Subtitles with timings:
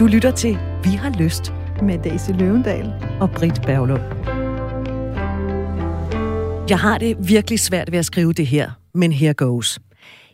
[0.00, 1.52] Du lytter til Vi har lyst
[1.82, 4.02] med Daisy Løvendal og Britt Berglund.
[6.70, 9.78] Jeg har det virkelig svært ved at skrive det her, men here goes.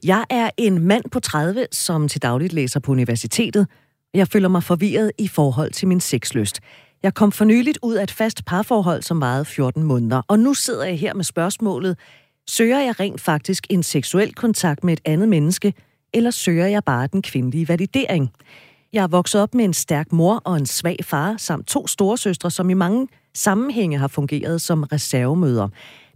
[0.04, 3.67] Jeg er en mand på 30, som til dagligt læser på universitetet.
[4.14, 6.60] Jeg føler mig forvirret i forhold til min sexlyst.
[7.03, 10.54] Jeg kom for nyligt ud af et fast parforhold, som varede 14 måneder, og nu
[10.54, 11.99] sidder jeg her med spørgsmålet,
[12.49, 15.74] søger jeg rent faktisk en seksuel kontakt med et andet menneske,
[16.15, 18.30] eller søger jeg bare den kvindelige validering?
[18.95, 22.50] Jeg er vokset op med en stærk mor og en svag far, samt to storesøstre,
[22.50, 25.68] som i mange sammenhænge har fungeret som reservemøder.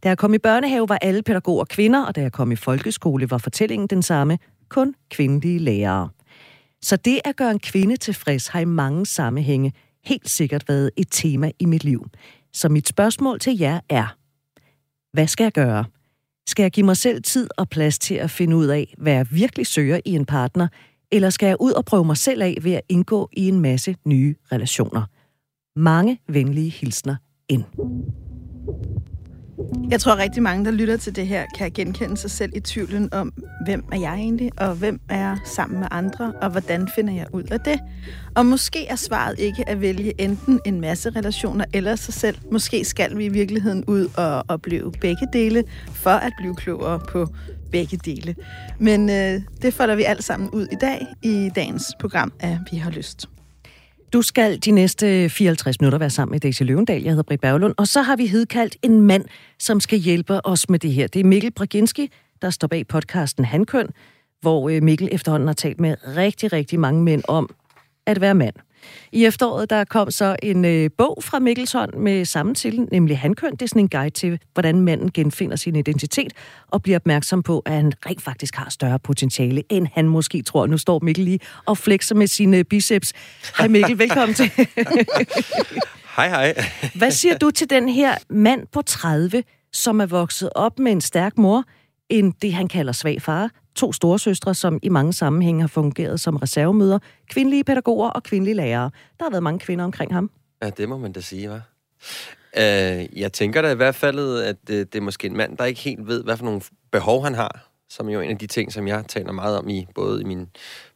[0.03, 3.31] Da jeg kom i børnehave, var alle pædagoger kvinder, og da jeg kom i folkeskole,
[3.31, 4.39] var fortællingen den samme,
[4.69, 6.09] kun kvindelige lærere.
[6.83, 9.73] Så det at gøre en kvinde tilfreds har i mange sammenhænge
[10.05, 12.07] helt sikkert været et tema i mit liv.
[12.53, 14.17] Så mit spørgsmål til jer er,
[15.13, 15.85] hvad skal jeg gøre?
[16.47, 19.27] Skal jeg give mig selv tid og plads til at finde ud af, hvad jeg
[19.31, 20.69] virkelig søger i en partner,
[21.13, 23.97] eller skal jeg ud og prøve mig selv af ved at indgå i en masse
[24.05, 25.03] nye relationer?
[25.77, 27.17] Mange venlige hilsner
[27.49, 27.65] ind.
[29.91, 33.15] Jeg tror rigtig mange, der lytter til det her, kan genkende sig selv i tvivlen
[33.15, 33.33] om,
[33.65, 37.27] hvem er jeg egentlig, og hvem er jeg sammen med andre, og hvordan finder jeg
[37.33, 37.81] ud af det?
[38.37, 42.37] Og måske er svaret ikke at vælge enten en masse relationer eller sig selv.
[42.53, 47.27] Måske skal vi i virkeligheden ud og opleve begge dele, for at blive klogere på
[47.73, 48.35] begge dele.
[48.79, 52.77] Men øh, det folder vi alt sammen ud i dag, i dagens program af Vi
[52.77, 53.29] har lyst.
[54.13, 57.03] Du skal de næste 54 minutter være sammen med Daisy Løvendal.
[57.03, 57.75] Jeg hedder Britt Berglund.
[57.77, 59.25] Og så har vi hedkaldt en mand,
[59.59, 61.07] som skal hjælpe os med det her.
[61.07, 62.11] Det er Mikkel Braginski,
[62.43, 63.89] der står bag podcasten Handkøn,
[64.41, 67.51] hvor øh, Mikkel efterhånden har talt med rigtig, rigtig mange mænd om
[68.07, 68.55] at være mand.
[69.13, 73.53] I efteråret der kom så en øh, bog fra Mikkelsson med samme titel, nemlig Hankøn.
[73.53, 76.33] Det er sådan en guide til, hvordan manden genfinder sin identitet
[76.69, 80.67] og bliver opmærksom på, at han rent faktisk har større potentiale, end han måske tror.
[80.67, 83.13] Nu står Mikkel lige og flexer med sine biceps.
[83.59, 84.51] Hej Mikkel, velkommen til.
[86.17, 86.65] hej hej.
[86.95, 89.43] Hvad siger du til den her mand på 30,
[89.73, 91.65] som er vokset op med en stærk mor,
[92.09, 96.37] en det, han kalder svag far, to storesøstre, som i mange sammenhænge har fungeret som
[96.37, 96.99] reservemøder,
[97.31, 98.91] kvindelige pædagoger og kvindelige lærere.
[99.19, 100.31] Der har været mange kvinder omkring ham.
[100.63, 101.61] Ja, det må man da sige, hva'?
[102.57, 105.65] Uh, jeg tænker da i hvert fald, at det, det er måske en mand, der
[105.65, 108.47] ikke helt ved, hvad for nogle behov han har, som jo er en af de
[108.47, 110.49] ting, som jeg taler meget om i både i min,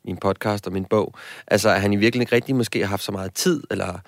[0.05, 1.15] min podcast og min bog.
[1.47, 3.99] Altså, at han i virkeligheden ikke rigtig måske har haft så meget tid, eller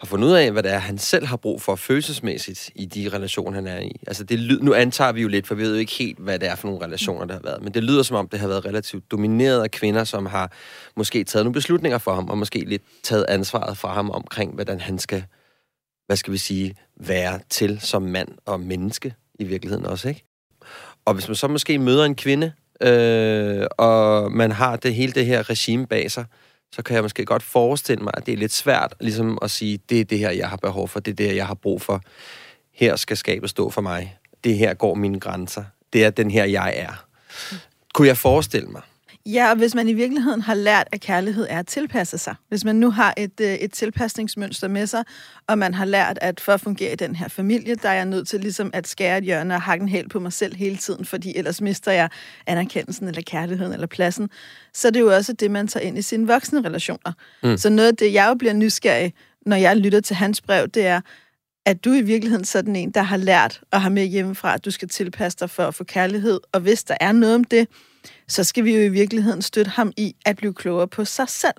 [0.00, 3.08] har fundet ud af, hvad det er, han selv har brug for følelsesmæssigt i de
[3.12, 4.00] relationer, han er i.
[4.06, 6.38] Altså det lyd, nu antager vi jo lidt, for vi ved jo ikke helt, hvad
[6.38, 7.62] det er for nogle relationer, der har været.
[7.62, 10.52] Men det lyder som om, det har været relativt domineret af kvinder, som har
[10.96, 14.80] måske taget nogle beslutninger for ham, og måske lidt taget ansvaret fra ham omkring, hvordan
[14.80, 15.24] han skal,
[16.06, 20.24] hvad skal vi sige, være til som mand og menneske i virkeligheden også, ikke?
[21.04, 25.26] Og hvis man så måske møder en kvinde, øh, og man har det hele det
[25.26, 26.24] her regime bag sig,
[26.74, 29.78] så kan jeg måske godt forestille mig, at det er lidt svært ligesom at sige,
[29.88, 31.82] det er det her, jeg har behov for, det er det her, jeg har brug
[31.82, 32.00] for.
[32.72, 34.18] Her skal skabet stå for mig.
[34.44, 35.64] Det her går mine grænser.
[35.92, 37.06] Det er den her, jeg er.
[37.94, 38.82] Kunne jeg forestille mig?
[39.26, 42.34] Ja, og hvis man i virkeligheden har lært, at kærlighed er at tilpasse sig.
[42.48, 45.04] Hvis man nu har et, øh, et tilpasningsmønster med sig,
[45.46, 48.04] og man har lært, at for at fungere i den her familie, der er jeg
[48.04, 50.76] nødt til ligesom at skære et hjørne og hakke en hæl på mig selv hele
[50.76, 52.08] tiden, fordi ellers mister jeg
[52.46, 54.30] anerkendelsen eller kærligheden eller pladsen.
[54.74, 57.12] Så det er jo også det, man tager ind i sine voksne relationer.
[57.42, 57.56] Mm.
[57.56, 59.14] Så noget af det, jeg jo bliver nysgerrig,
[59.46, 61.00] når jeg lytter til hans brev, det er,
[61.66, 64.70] at du i virkeligheden sådan en, der har lært at have med hjemmefra, at du
[64.70, 66.40] skal tilpasse dig for at få kærlighed.
[66.52, 67.68] Og hvis der er noget om det,
[68.28, 71.54] så skal vi jo i virkeligheden støtte ham i at blive klogere på sig selv.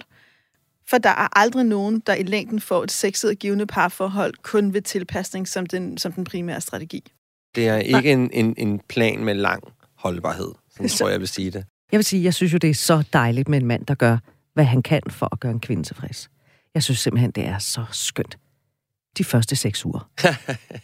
[0.88, 4.74] For der er aldrig nogen, der i længden får et sexet og givende parforhold kun
[4.74, 7.04] ved tilpasning som den, som den primære strategi.
[7.56, 9.64] Det er ikke en, en, en plan med lang
[9.96, 11.66] holdbarhed, som så, tror jeg vil sige det.
[11.92, 14.18] Jeg vil sige, jeg synes jo, det er så dejligt med en mand, der gør,
[14.54, 16.30] hvad han kan for at gøre en kvinde tilfreds.
[16.74, 18.38] Jeg synes simpelthen, det er så skønt
[19.18, 20.10] de første seks uger.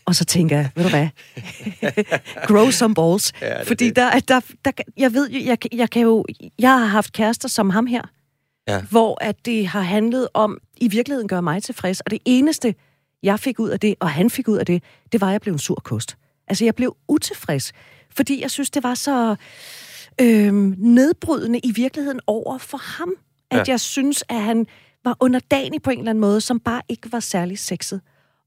[0.05, 1.07] og så tænker jeg, ved du hvad?
[2.47, 3.33] Grow some balls.
[3.41, 3.95] Ja, det Fordi det.
[3.95, 6.25] Der, der, der, jeg ved jo, jeg, jeg kan jo,
[6.59, 8.01] jeg har haft kærester som ham her,
[8.67, 8.81] ja.
[8.81, 12.75] hvor at det har handlet om, i virkeligheden gør mig tilfreds, og det eneste,
[13.23, 15.41] jeg fik ud af det, og han fik ud af det, det var, at jeg
[15.41, 16.17] blev en sur kost.
[16.47, 17.71] Altså, jeg blev utilfreds,
[18.15, 19.35] fordi jeg synes, det var så
[20.21, 23.13] øh, nedbrydende i virkeligheden over for ham,
[23.51, 23.71] at ja.
[23.71, 24.67] jeg synes, at han
[25.03, 28.01] var underdanig på en eller anden måde, som bare ikke var særlig sexet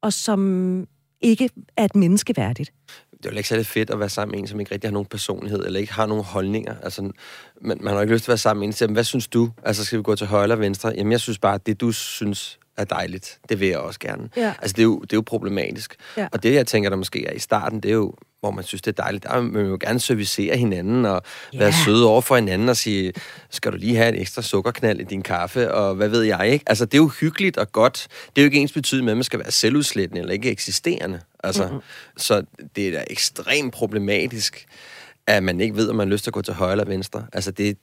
[0.04, 0.86] og som
[1.20, 2.72] ikke er et menneskeværdigt.
[3.10, 4.92] Det er jo ikke særlig fedt at være sammen med en, som ikke rigtig har
[4.92, 6.74] nogen personlighed, eller ikke har nogen holdninger.
[6.82, 7.12] Altså,
[7.60, 9.50] man, man har ikke lyst til at være sammen med en, siger, hvad synes du?
[9.62, 10.92] Altså, skal vi gå til højre eller venstre?
[10.96, 14.28] Jamen, jeg synes bare, at det du synes er dejligt, det vil jeg også gerne.
[14.36, 14.54] Ja.
[14.62, 15.96] Altså, det er jo, det er jo problematisk.
[16.16, 16.28] Ja.
[16.32, 18.82] Og det, jeg tænker, der måske er i starten, det er jo hvor man synes,
[18.82, 19.24] det er dejligt.
[19.24, 21.22] Der vil man jo gerne servicere hinanden og
[21.54, 21.60] yeah.
[21.60, 23.12] være søde over for hinanden og sige,
[23.50, 26.64] skal du lige have en ekstra sukkerknald i din kaffe, og hvad ved jeg, ikke?
[26.66, 28.06] Altså, det er jo hyggeligt og godt.
[28.36, 31.20] Det er jo ikke ens betydning med, at man skal være selvudslættende eller ikke eksisterende.
[31.44, 31.80] Altså, mm-hmm.
[32.16, 32.44] Så
[32.76, 34.66] det er da ekstremt problematisk,
[35.26, 37.26] at man ikke ved, om man har lyst til at gå til højre eller venstre.
[37.32, 37.74] Altså, det er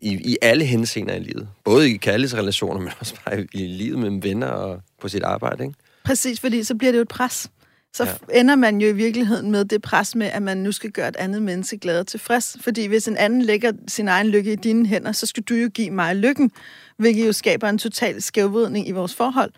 [0.00, 1.48] i, i alle henseender i livet.
[1.64, 5.64] Både i kærlighedsrelationer, men også bare i, i livet med venner og på sit arbejde,
[5.64, 5.74] ikke?
[6.04, 7.50] Præcis, fordi så bliver det jo et pres
[7.94, 8.40] så ja.
[8.40, 11.16] ender man jo i virkeligheden med det pres med, at man nu skal gøre et
[11.16, 12.56] andet menneske glad og tilfreds.
[12.60, 15.68] Fordi hvis en anden lægger sin egen lykke i dine hænder, så skal du jo
[15.68, 16.50] give mig lykken,
[16.96, 19.52] hvilket jo skaber en total skævvridning i vores forhold.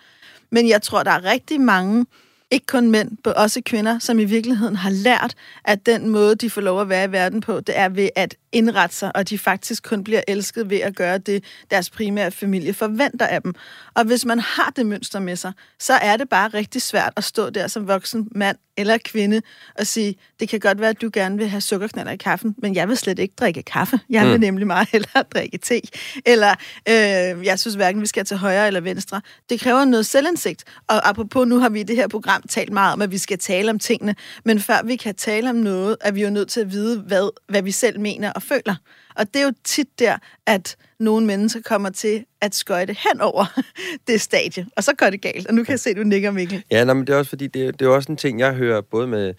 [0.50, 2.06] Men jeg tror, der er rigtig mange,
[2.52, 5.34] ikke kun mænd, men også kvinder, som i virkeligheden har lært,
[5.64, 8.36] at den måde, de får lov at være i verden på, det er ved at
[8.52, 12.74] indrette sig, og de faktisk kun bliver elsket ved at gøre det, deres primære familie
[12.74, 13.54] forventer af dem.
[13.94, 17.24] Og hvis man har det mønster med sig, så er det bare rigtig svært at
[17.24, 19.42] stå der som voksen mand eller kvinde
[19.78, 22.74] og sige, det kan godt være, at du gerne vil have sukkerknaller i kaffen, men
[22.74, 24.00] jeg vil slet ikke drikke kaffe.
[24.10, 24.40] Jeg vil mm.
[24.40, 25.80] nemlig meget hellere drikke te.
[26.26, 26.50] Eller
[26.88, 29.20] øh, jeg synes hverken, vi skal til højre eller venstre.
[29.50, 30.64] Det kræver noget selvindsigt.
[30.88, 33.38] Og apropos, nu har vi i det her program talt meget om, at vi skal
[33.38, 34.14] tale om tingene,
[34.44, 37.30] men før vi kan tale om noget, er vi jo nødt til at vide, hvad,
[37.48, 38.74] hvad vi selv mener og føler.
[39.16, 43.60] Og det er jo tit der, at nogle mennesker kommer til at skøjte hen over
[44.08, 45.46] det stadie, og så går det galt.
[45.46, 46.64] Og nu kan jeg se, at du nikker, Mikkel.
[46.70, 48.80] Ja, nej, men det er også fordi, det, det er også en ting, jeg hører
[48.80, 49.34] både med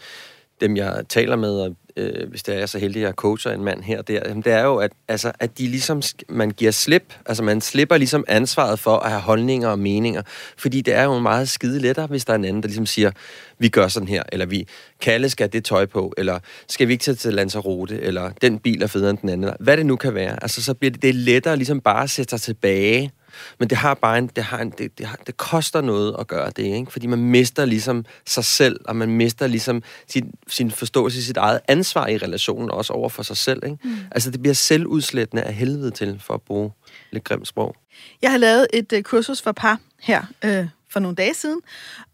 [0.62, 3.64] dem, jeg taler med, og øh, hvis det er så heldig, at jeg coacher en
[3.64, 6.72] mand her og der, jamen, det er jo, at, altså, at de ligesom, man giver
[6.72, 10.22] slip, altså man slipper ligesom ansvaret for at have holdninger og meninger,
[10.58, 13.12] fordi det er jo meget skide lettere, hvis der er en anden, der ligesom siger,
[13.60, 14.68] vi gør sådan her, eller vi,
[15.02, 18.84] Kalle skal det tøj på, eller skal vi ikke tage til Lanzarote, eller den bil
[18.84, 20.44] er federe end den anden, hvad det nu kan være.
[20.44, 23.12] Altså så bliver det, det er lettere ligesom bare at sætte sig tilbage,
[23.60, 26.28] men det har bare en, det, har en, det, det, har, det koster noget at
[26.28, 26.92] gøre det, ikke?
[26.92, 31.60] fordi man mister ligesom sig selv, og man mister ligesom sin, sin forståelse, sit eget
[31.68, 33.62] ansvar i relationen, også over for sig selv.
[33.66, 33.78] Ikke?
[33.84, 33.96] Mm.
[34.12, 36.72] Altså det bliver selvudslættende af helvede til, for at bruge
[37.12, 37.76] lidt grimt sprog.
[38.22, 41.60] Jeg har lavet et uh, kursus for par her øh, for nogle dage siden,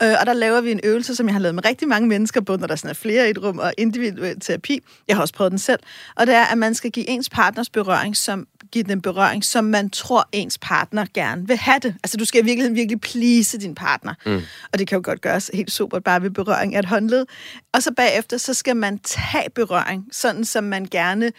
[0.03, 2.41] øh, og der laver vi en øvelse, som jeg har lavet med rigtig mange mennesker,
[2.41, 4.79] både når der sådan er flere i et rum og individuel terapi.
[5.07, 5.79] Jeg har også prøvet den selv.
[6.15, 9.63] Og det er, at man skal give ens partners berøring, som give den berøring, som
[9.63, 11.95] man tror, ens partner gerne vil have det.
[12.03, 14.13] Altså, du skal virkelig, virkelig please din partner.
[14.25, 14.41] Mm.
[14.73, 17.25] Og det kan jo godt gøres helt super, bare ved berøring af et håndled.
[17.73, 21.31] Og så bagefter, så skal man tage berøring, sådan som man gerne,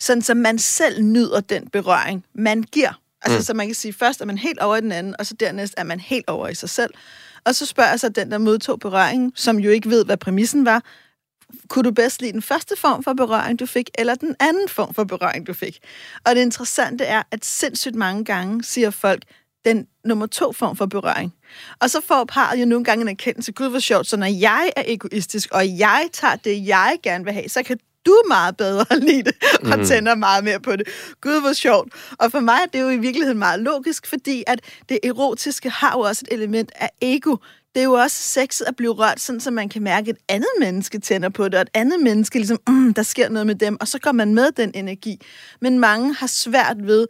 [0.00, 3.00] sådan som man selv nyder den berøring, man giver.
[3.22, 3.44] Altså, mm.
[3.44, 5.74] så man kan sige, først er man helt over i den anden, og så dernæst
[5.76, 6.90] er man helt over i sig selv.
[7.44, 10.82] Og så spørger så den, der modtog berøringen, som jo ikke ved, hvad præmissen var,
[11.68, 14.94] kunne du bedst lide den første form for berøring, du fik, eller den anden form
[14.94, 15.78] for berøring, du fik?
[16.24, 19.22] Og det interessante er, at sindssygt mange gange siger folk,
[19.64, 21.34] den nummer to form for berøring.
[21.80, 24.72] Og så får parret jo nogle gange en erkendelse, gud hvor sjovt, så når jeg
[24.76, 28.84] er egoistisk, og jeg tager det, jeg gerne vil have, så kan du meget bedre
[29.08, 29.34] lide det,
[29.72, 29.84] og mm.
[29.84, 30.88] tænder meget mere på det.
[31.20, 31.92] Gud, hvor sjovt.
[32.18, 35.92] Og for mig er det jo i virkeligheden meget logisk, fordi at det erotiske har
[35.92, 37.36] jo også et element af ego
[37.74, 40.22] det er jo også sexet at blive rørt, sådan så man kan mærke, at et
[40.28, 43.54] andet menneske tænder på det, og et andet menneske, ligesom, mm, der sker noget med
[43.54, 45.20] dem, og så går man med den energi.
[45.60, 47.06] Men mange har svært ved,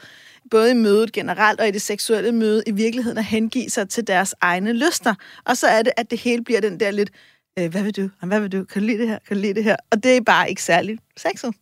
[0.50, 4.06] både i mødet generelt og i det seksuelle møde, i virkeligheden at hengive sig til
[4.06, 5.14] deres egne lyster.
[5.44, 7.10] Og så er det, at det hele bliver den der lidt,
[7.58, 8.08] øh, hvad vil du?
[8.22, 8.64] Hvad vil du?
[8.64, 9.18] Kan du lide det her?
[9.28, 9.76] Kan du lide det her?
[9.90, 11.54] Og det er bare ikke særlig sexet.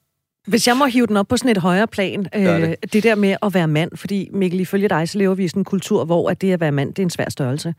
[0.46, 2.92] Hvis jeg må hive den op på sådan et højere plan, øh, det.
[2.92, 5.60] det der med at være mand, fordi Mikkel, ifølge dig, så lever vi i sådan
[5.60, 7.74] en kultur, hvor at det at være mand, det er en svær størrelse.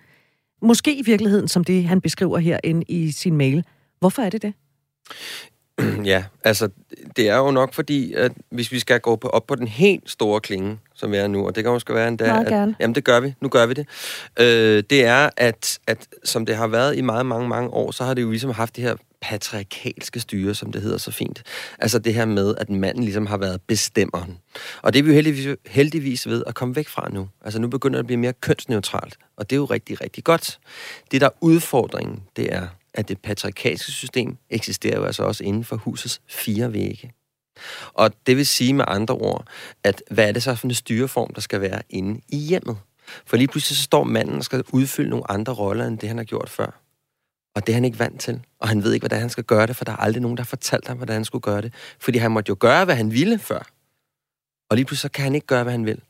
[0.61, 3.63] Måske i virkeligheden, som det han beskriver herinde i sin mail.
[3.99, 4.53] Hvorfor er det det?
[6.05, 6.69] Ja, altså,
[7.15, 10.09] det er jo nok fordi, at hvis vi skal gå på, op på den helt
[10.09, 12.27] store klinge, som vi er nu, og det kan måske være endda...
[12.27, 13.33] Meget at, jamen, det gør vi.
[13.41, 13.87] Nu gør vi det.
[14.39, 18.03] Øh, det er, at, at som det har været i meget, mange, mange år, så
[18.03, 21.43] har det jo ligesom haft det her patriarkalske styre, som det hedder så fint.
[21.79, 24.37] Altså det her med, at manden ligesom har været bestemmeren.
[24.81, 27.29] Og det er vi jo heldigvis, heldigvis ved at komme væk fra nu.
[27.41, 30.59] Altså nu begynder det at blive mere kønsneutralt, og det er jo rigtig, rigtig godt.
[31.11, 35.63] Det, der er udfordringen, det er, at det patriarkalske system eksisterer jo altså også inden
[35.63, 37.11] for husets fire vægge.
[37.93, 39.47] Og det vil sige med andre ord,
[39.83, 42.77] at hvad er det så for en styreform, der skal være inde i hjemmet?
[43.25, 46.17] For lige pludselig så står manden og skal udfylde nogle andre roller, end det han
[46.17, 46.88] har gjort før.
[47.55, 48.41] Og det er han ikke vant til.
[48.59, 50.43] Og han ved ikke, hvordan han skal gøre det, for der er aldrig nogen, der
[50.43, 51.73] har fortalt ham, hvordan han skulle gøre det.
[51.99, 53.69] Fordi han måtte jo gøre, hvad han ville før.
[54.69, 56.01] Og lige pludselig så kan han ikke gøre, hvad han vil.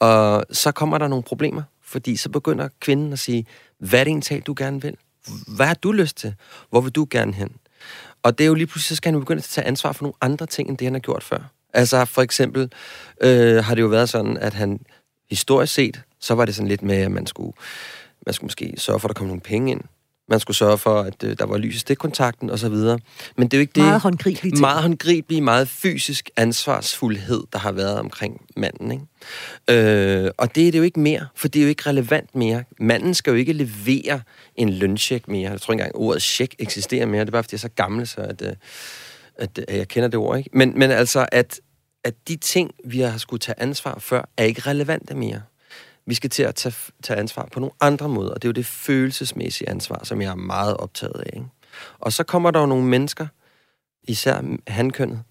[0.00, 3.46] Og så kommer der nogle problemer, fordi så begynder kvinden at sige,
[3.78, 4.96] hvad er det egentlig, du gerne vil?
[5.56, 6.34] Hvad har du lyst til?
[6.70, 7.56] Hvor vil du gerne hen?
[8.22, 10.14] Og det er jo lige pludselig, så skal han begynde at tage ansvar for nogle
[10.20, 11.52] andre ting, end det han har gjort før.
[11.74, 12.72] Altså for eksempel
[13.20, 14.80] øh, har det jo været sådan, at han
[15.30, 17.52] historisk set, så var det sådan lidt med, at man skulle,
[18.26, 19.80] man skulle måske sørge for, at der kom nogle penge ind.
[20.28, 22.66] Man skulle sørge for, at øh, der var lys i stikkontakten osv.
[22.66, 22.98] Men
[23.38, 23.82] det er jo ikke det...
[23.82, 24.60] Meget håndgribelige ting.
[24.60, 28.92] Meget håndgribelig, meget fysisk ansvarsfuldhed, der har været omkring manden.
[28.92, 30.24] Ikke?
[30.24, 32.64] Øh, og det er det jo ikke mere, for det er jo ikke relevant mere.
[32.80, 34.20] Manden skal jo ikke levere
[34.56, 35.50] en løncheck mere.
[35.50, 37.20] Jeg tror ikke engang, ordet check eksisterer mere.
[37.20, 38.52] Det er bare, fordi jeg er så gammel, så at, øh,
[39.36, 40.38] at, at jeg kender det ord.
[40.38, 40.50] Ikke?
[40.52, 41.60] Men, men altså, at,
[42.04, 45.42] at de ting, vi har skulle tage ansvar for, er ikke relevante mere.
[46.08, 48.52] Vi skal til at tage, tage ansvar på nogle andre måder, og det er jo
[48.52, 51.30] det følelsesmæssige ansvar, som jeg er meget optaget af.
[51.32, 51.46] Ikke?
[51.98, 53.26] Og så kommer der jo nogle mennesker,
[54.02, 55.22] især handkønnet,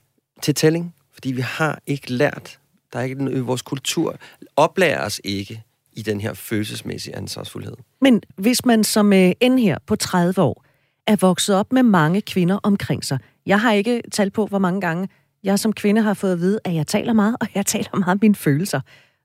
[0.41, 2.59] til tælling, fordi vi har ikke lært,
[2.93, 4.15] der er ikke i vores kultur,
[4.55, 7.73] oplærer os ikke i den her følelsesmæssige ansvarsfuldhed.
[8.01, 10.65] Men hvis man som øh, end her på 30 år
[11.07, 14.81] er vokset op med mange kvinder omkring sig, jeg har ikke talt på, hvor mange
[14.81, 15.09] gange
[15.43, 18.11] jeg som kvinde har fået at vide, at jeg taler meget, og jeg taler meget
[18.11, 18.81] om mine følelser.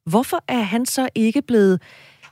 [0.06, 1.80] Hvorfor er han så ikke blevet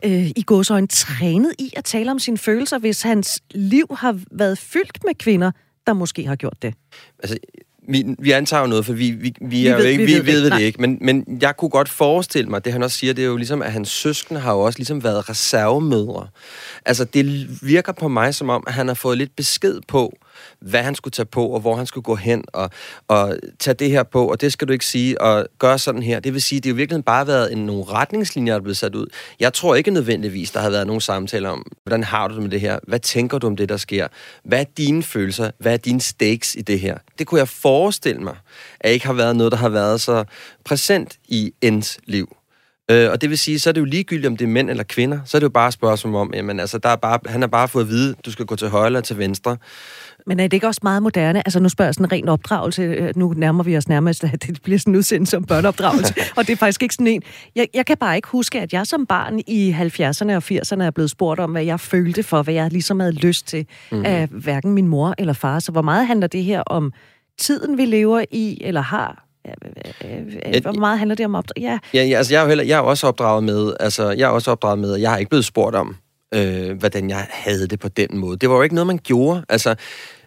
[0.05, 4.59] øh, i gåsøjne trænet i at tale om sine følelser, hvis hans liv har været
[4.59, 5.50] fyldt med kvinder,
[5.87, 6.75] der måske har gjort det?
[7.19, 7.39] Altså,
[7.89, 10.12] vi, vi antager jo noget, for vi, vi, vi, er vi ved, jo ikke, vi,
[10.12, 10.81] vi ved, ved det ikke.
[10.81, 13.62] Men, men jeg kunne godt forestille mig, det han også siger, det er jo ligesom,
[13.62, 16.29] at hans søskende har jo også ligesom været reservemødre.
[16.87, 20.19] Altså, det virker på mig som om, at han har fået lidt besked på,
[20.61, 22.70] hvad han skulle tage på, og hvor han skulle gå hen, og,
[23.09, 26.20] og tage det her på, og det skal du ikke sige, og gøre sådan her.
[26.20, 28.76] Det vil sige, det har jo virkelig bare været en, nogle retningslinjer, der er blevet
[28.76, 29.06] sat ud.
[29.40, 32.50] Jeg tror ikke nødvendigvis, der har været nogen samtaler om, hvordan har du det med
[32.50, 32.78] det her?
[32.88, 34.09] Hvad tænker du om det, der sker?
[34.44, 35.50] Hvad er dine følelser?
[35.59, 36.99] Hvad er dine stakes i det her?
[37.18, 38.37] Det kunne jeg forestille mig,
[38.80, 40.25] at ikke har været noget, der har været så
[40.64, 42.37] præsent i ens liv.
[42.90, 44.85] Øh, og det vil sige, så er det jo ligegyldigt, om det er mænd eller
[44.85, 45.18] kvinder.
[45.25, 47.49] Så er det jo bare et spørgsmål om, jamen altså, der er bare, han har
[47.49, 49.56] bare fået at vide, du skal gå til højre eller til venstre.
[50.31, 51.47] Men er det ikke også meget moderne?
[51.47, 52.83] Altså nu spørger jeg sådan en ren opdragelse.
[52.83, 56.15] Øh, nu nærmer vi os nærmest, at det bliver sådan udsendelse som børneopdragelse.
[56.37, 57.23] og det er faktisk ikke sådan en...
[57.57, 60.91] Jeg, jeg kan bare ikke huske, at jeg som barn i 70'erne og 80'erne er
[60.91, 64.05] blevet spurgt om, hvad jeg følte for, hvad jeg ligesom havde lyst til mm.
[64.05, 65.59] af hverken min mor eller far.
[65.59, 66.93] Så hvor meget handler det her om
[67.39, 69.25] tiden, vi lever i, eller har?
[70.63, 71.63] Hvor meget handler det om opdrag?
[71.63, 74.25] Ja, ja, ja altså jeg er jo heller, jeg er også opdraget med, altså jeg
[74.25, 75.97] er også opdraget med, at jeg har ikke blevet spurgt om,
[76.35, 78.37] øh, hvordan jeg havde det på den måde.
[78.37, 79.45] Det var jo ikke noget, man gjorde.
[79.49, 79.75] Altså,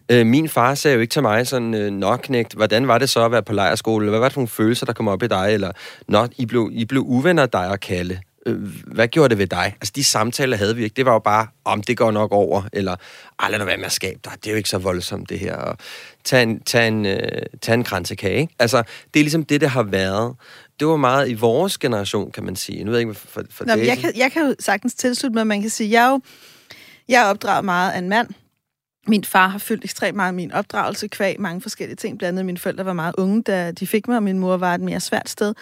[0.09, 3.09] øh, min far sagde jo ikke til mig sådan, øh, nok knægt, hvordan var det
[3.09, 4.09] så at være på lejerskole?
[4.09, 5.53] Hvad var det for nogle følelser, der kom op i dig?
[5.53, 5.71] Eller,
[6.07, 8.21] nå, I blev, I blev uvenner dig og Kalle.
[8.45, 9.75] Øh, hvad gjorde det ved dig?
[9.81, 10.93] Altså, de samtaler havde vi ikke.
[10.93, 12.95] Det var jo bare, om det går nok over, eller,
[13.39, 14.33] ej, lad nu være med at skabe dig.
[14.35, 15.55] Det er jo ikke så voldsomt, det her.
[15.55, 15.77] Og
[16.23, 18.55] tag en, tag en, øh, tag en kransekage, ikke?
[18.59, 18.83] Altså,
[19.13, 20.35] det er ligesom det, det har været
[20.79, 22.83] det var meget i vores generation, kan man sige.
[22.83, 25.41] Nu ved jeg ikke, for, for Nå, jeg, kan, jeg kan jo sagtens tilslutte mig,
[25.41, 26.21] at man kan sige, jeg er jo
[27.09, 28.27] jeg er opdraget meget af en mand.
[29.07, 32.17] Min far har fyldt ekstremt meget min opdragelse kvæg, mange forskellige ting.
[32.17, 34.75] Blandt andet mine forældre var meget unge, da de fik mig, og min mor var
[34.75, 35.53] et mere svært sted.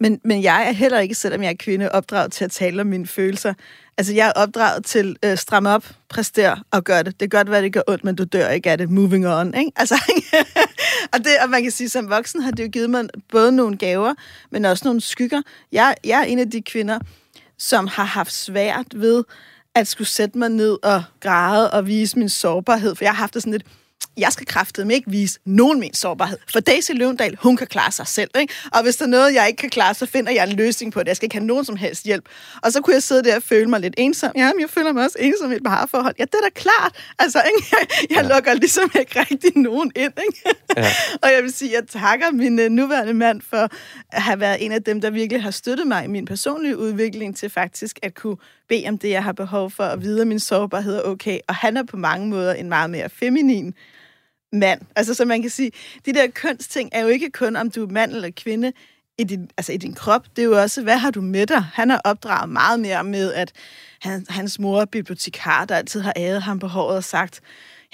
[0.00, 2.86] Men, men jeg er heller ikke, selvom jeg er kvinde, opdraget til at tale om
[2.86, 3.54] mine følelser.
[3.98, 7.20] Altså, jeg er opdraget til øh, stramme op, præstere og gøre det.
[7.20, 8.90] Det kan godt være, det gør ondt, men du dør ikke af det.
[8.90, 9.72] Moving on, ikke?
[9.80, 9.94] Altså,
[11.12, 13.76] og, det, og man kan sige, som voksen har det jo givet mig både nogle
[13.76, 14.14] gaver,
[14.50, 15.42] men også nogle skygger.
[15.72, 16.98] Jeg, jeg er en af de kvinder,
[17.58, 19.24] som har haft svært ved
[19.74, 23.34] at skulle sætte mig ned og græde og vise min sårbarhed, for jeg har haft
[23.34, 23.66] det sådan lidt,
[24.16, 26.38] jeg skal kraftedeme ikke vise nogen min sårbarhed.
[26.52, 28.30] For Daisy Løvendal, hun kan klare sig selv.
[28.40, 28.54] Ikke?
[28.72, 31.00] Og hvis der er noget, jeg ikke kan klare, så finder jeg en løsning på
[31.00, 31.08] det.
[31.08, 32.24] Jeg skal ikke have nogen som helst hjælp.
[32.62, 34.32] Og så kunne jeg sidde der og føle mig lidt ensom.
[34.36, 36.14] Ja, men jeg føler mig også ensom i et parforhold.
[36.18, 36.96] Ja, det er da klart.
[37.18, 37.68] Altså, ikke?
[37.70, 38.34] jeg, jeg ja.
[38.34, 40.12] lukker ligesom ikke rigtig nogen ind.
[40.26, 40.56] Ikke?
[40.76, 40.86] Ja.
[41.22, 43.68] og jeg vil sige, at jeg takker min uh, nuværende mand for
[44.12, 47.36] at have været en af dem, der virkelig har støttet mig i min personlige udvikling
[47.36, 48.36] til faktisk at kunne
[48.68, 51.38] bede om det, jeg har behov for, at vide, at min sårbarhed er okay.
[51.48, 53.74] Og han er på mange måder en meget mere feminin
[54.52, 54.80] mand.
[54.96, 55.70] Altså, så man kan sige,
[56.06, 58.72] de der kønsting er jo ikke kun, om du er mand eller kvinde
[59.18, 60.26] i din, altså i din krop.
[60.36, 61.64] Det er jo også, hvad har du med dig?
[61.74, 63.52] Han har opdraget meget mere med, at
[64.00, 67.40] han, hans mor er bibliotekar, der altid har æret ham på håret og sagt,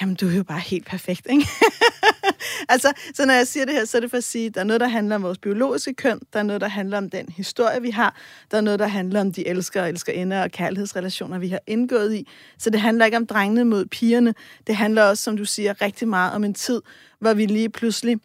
[0.00, 1.46] jamen, du er jo bare helt perfekt, ikke?
[2.68, 4.60] altså, så når jeg siger det her, så er det for at sige, at der
[4.60, 7.28] er noget, der handler om vores biologiske køn, der er noget, der handler om den
[7.28, 8.16] historie, vi har,
[8.50, 12.14] der er noget, der handler om de elsker og elskerinder og kærlighedsrelationer, vi har indgået
[12.14, 12.28] i.
[12.58, 14.34] Så det handler ikke om drengene mod pigerne.
[14.66, 16.82] Det handler også, som du siger, rigtig meget om en tid,
[17.20, 18.18] hvor vi lige pludselig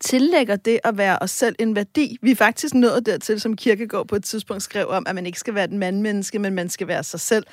[0.00, 2.18] tillægger det at være os selv en værdi.
[2.22, 5.38] Vi er faktisk nået dertil, som Kirkegaard på et tidspunkt skrev om, at man ikke
[5.38, 7.46] skal være den mandmenneske, men man skal være sig selv.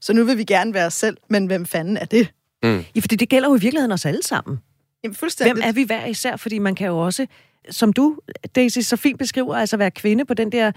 [0.00, 2.28] Så nu vil vi gerne være os selv, men hvem fanden er det?
[2.62, 2.84] Mm.
[2.94, 4.58] Ja, fordi det gælder jo i virkeligheden os alle sammen.
[5.04, 5.54] Jamen, fuldstændig.
[5.54, 6.36] Hvem er vi hver især?
[6.36, 7.26] Fordi man kan jo også,
[7.70, 8.18] som du,
[8.54, 10.72] Daisy, så fint beskriver, altså være kvinde på den der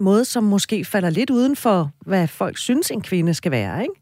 [0.00, 3.94] måde, som måske falder lidt uden for, hvad folk synes, en kvinde skal være, ikke?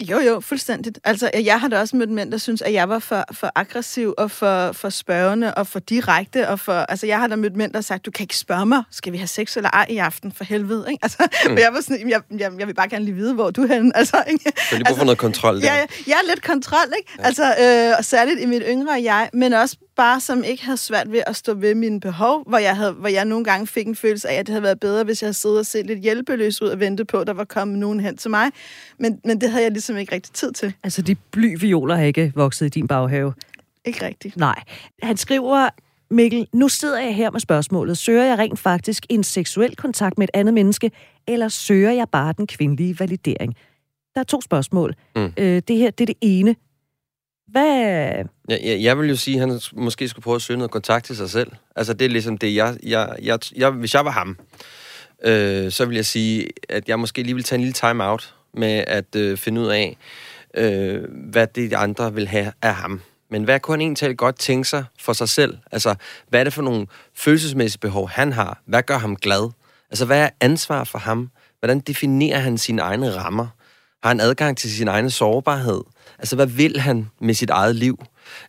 [0.00, 0.98] Jo, jo, fuldstændigt.
[1.04, 4.14] Altså, jeg har da også mødt mænd, der synes, at jeg var for, for aggressiv
[4.18, 6.48] og for, for spørgende og for direkte.
[6.48, 8.66] Og for, altså, jeg har da mødt mænd, der har sagt, du kan ikke spørge
[8.66, 10.86] mig, skal vi have sex eller ej i aften, for helvede.
[10.90, 11.04] Ikke?
[11.04, 11.58] Altså, mm.
[11.58, 13.92] jeg var sådan, jeg, jeg, jeg, vil bare gerne lige vide, hvor du er henne.
[14.06, 14.44] Altså, ikke?
[14.44, 15.74] Så lige altså, for noget kontrol der.
[15.74, 17.12] Ja, jeg er lidt kontrol, ikke?
[17.18, 17.24] Ja.
[17.24, 17.44] Altså,
[17.98, 21.36] øh, særligt i mit yngre jeg, men også bare som ikke havde svært ved at
[21.36, 24.34] stå ved mine behov, hvor jeg, havde, hvor jeg nogle gange fik en følelse af,
[24.34, 26.80] at det havde været bedre, hvis jeg havde siddet og set lidt hjælpeløs ud og
[26.80, 28.50] ventet på, at der var kommet nogen hen til mig.
[28.98, 30.74] Men, men det havde jeg ligesom ikke rigtig tid til.
[30.84, 33.34] Altså, de bly violer har ikke vokset i din baghave?
[33.84, 34.36] Ikke rigtigt.
[34.36, 34.62] Nej.
[35.02, 35.68] Han skriver,
[36.10, 37.98] Mikkel, nu sidder jeg her med spørgsmålet.
[37.98, 40.90] Søger jeg rent faktisk en seksuel kontakt med et andet menneske,
[41.26, 43.54] eller søger jeg bare den kvindelige validering?
[44.14, 44.94] Der er to spørgsmål.
[45.16, 45.32] Mm.
[45.36, 46.56] Øh, det her det er det ene.
[47.46, 48.24] Hvad...
[48.48, 51.04] Jeg, jeg, jeg vil jo sige, at han måske skulle prøve at søge noget kontakt
[51.04, 51.52] til sig selv.
[51.76, 52.76] Altså, det er ligesom det, jeg...
[52.82, 54.38] jeg, jeg, jeg hvis jeg var ham,
[55.24, 58.34] øh, så vil jeg sige, at jeg måske lige vil tage en lille time out
[58.54, 59.96] med at øh, finde ud af,
[60.54, 63.00] øh, hvad det de andre vil have af ham.
[63.30, 65.58] Men hvad kunne han egentlig godt tænke sig for sig selv?
[65.72, 65.94] Altså,
[66.28, 68.62] hvad er det for nogle følelsesmæssige behov, han har?
[68.66, 69.50] Hvad gør ham glad?
[69.90, 71.30] Altså, hvad er ansvar for ham?
[71.58, 73.46] Hvordan definerer han sine egne rammer?
[74.02, 75.80] Har han adgang til sin egen sårbarhed?
[76.18, 77.98] Altså, hvad vil han med sit eget liv?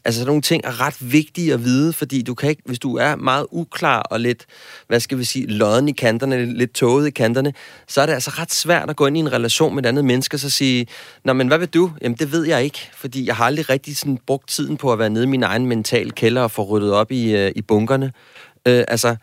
[0.06, 2.96] Altså, sådan nogle ting er ret vigtige at vide, fordi du kan ikke, hvis du
[2.98, 4.46] er meget uklar og lidt,
[4.88, 7.54] hvad skal vi sige, lodden i kanterne, lidt tåget i kanterne,
[7.88, 10.06] så er det altså ret svært at gå ind i en relation med et andet
[10.06, 10.88] menneske og så sige,
[11.24, 11.92] Nå, men hvad vil du?
[12.02, 15.00] Jamen, det ved jeg ikke, fordi jeg har aldrig rigtig sådan brugt tiden på at
[15.00, 18.12] være nede i min egen mental kælder og få ryddet op i, øh, i bunkerne.
[18.68, 19.16] Øh, altså,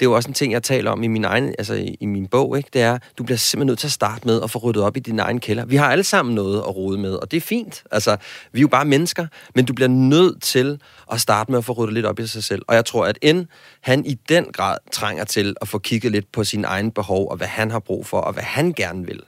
[0.00, 2.06] det er jo også en ting, jeg taler om i min egen, altså i, i
[2.06, 2.68] min bog, ikke?
[2.72, 5.00] det er, du bliver simpelthen nødt til at starte med at få ryddet op i
[5.00, 5.64] din egen kælder.
[5.64, 7.84] Vi har alle sammen noget at rode med, og det er fint.
[7.90, 8.16] Altså,
[8.52, 10.80] vi er jo bare mennesker, men du bliver nødt til
[11.12, 12.62] at starte med at få ryddet lidt op i sig selv.
[12.68, 13.46] Og jeg tror, at end
[13.80, 17.36] han i den grad trænger til at få kigget lidt på sine egne behov, og
[17.36, 19.20] hvad han har brug for, og hvad han gerne vil.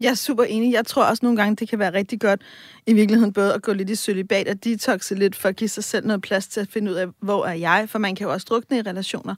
[0.00, 0.72] Jeg er super enig.
[0.72, 2.42] Jeg tror også nogle gange, det kan være rigtig godt
[2.86, 5.84] i virkeligheden både at gå lidt i sølibat og detoxe lidt for at give sig
[5.84, 7.84] selv noget plads til at finde ud af, hvor er jeg?
[7.88, 9.34] For man kan jo også drukne i relationer.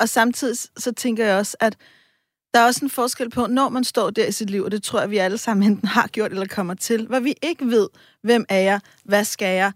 [0.00, 1.76] Og samtidig så tænker jeg også, at
[2.54, 4.82] der er også en forskel på, når man står der i sit liv, og det
[4.82, 7.88] tror jeg, vi alle sammen enten har gjort eller kommer til, hvor vi ikke ved,
[8.22, 9.72] hvem er jeg, hvad skal jeg,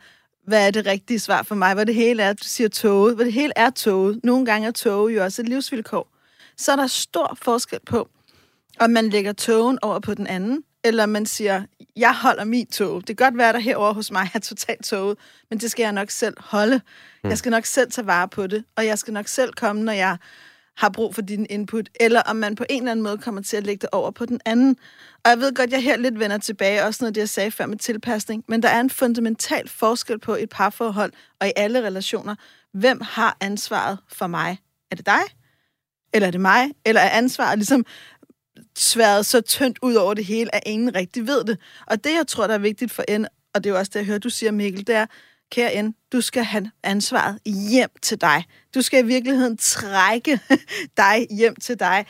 [0.46, 3.24] hvad er det rigtige svar for mig, hvor det hele er, du siger toget, hvor
[3.24, 4.20] det hele er toget.
[4.24, 6.08] Nogle gange er toget jo også et livsvilkår.
[6.56, 8.08] Så er der stor forskel på,
[8.80, 11.62] og man lægger togen over på den anden, eller man siger,
[11.96, 13.08] jeg holder mit tog.
[13.08, 15.18] Det kan godt være, der herover hos mig er totalt toget,
[15.50, 16.80] men det skal jeg nok selv holde.
[17.24, 19.92] Jeg skal nok selv tage vare på det, og jeg skal nok selv komme, når
[19.92, 20.16] jeg
[20.76, 23.56] har brug for din input, eller om man på en eller anden måde kommer til
[23.56, 24.76] at lægge det over på den anden.
[25.24, 27.66] Og jeg ved godt, jeg her lidt vender tilbage, også noget det, jeg sagde før
[27.66, 32.34] med tilpasning, men der er en fundamental forskel på et parforhold og i alle relationer.
[32.74, 34.58] Hvem har ansvaret for mig?
[34.90, 35.22] Er det dig?
[36.14, 36.70] Eller er det mig?
[36.84, 37.84] Eller er ansvaret ligesom
[38.80, 41.58] sværet så tyndt ud over det hele, at ingen rigtig ved det.
[41.86, 43.98] Og det, jeg tror, der er vigtigt for N, og det er jo også det,
[43.98, 45.06] jeg hører, du siger, Mikkel, det er,
[45.50, 47.38] kære N, du skal have ansvaret
[47.70, 48.44] hjem til dig.
[48.74, 50.40] Du skal i virkeligheden trække
[50.96, 52.06] dig hjem til dig.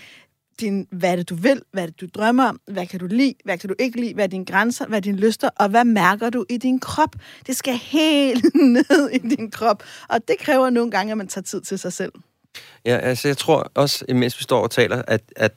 [0.61, 1.63] Din, hvad er det, du vil?
[1.73, 2.61] Hvad er det, du drømmer om?
[2.67, 3.35] Hvad kan du lide?
[3.45, 4.15] Hvad kan du ikke lide?
[4.15, 4.87] Hvad er dine grænser?
[4.87, 5.51] Hvad er dine lyster?
[5.57, 7.17] Og hvad mærker du i din krop?
[7.47, 9.83] Det skal helt ned i din krop.
[10.09, 12.13] Og det kræver nogle gange, at man tager tid til sig selv.
[12.85, 15.53] Ja, altså jeg tror også, mens vi står og taler, at, at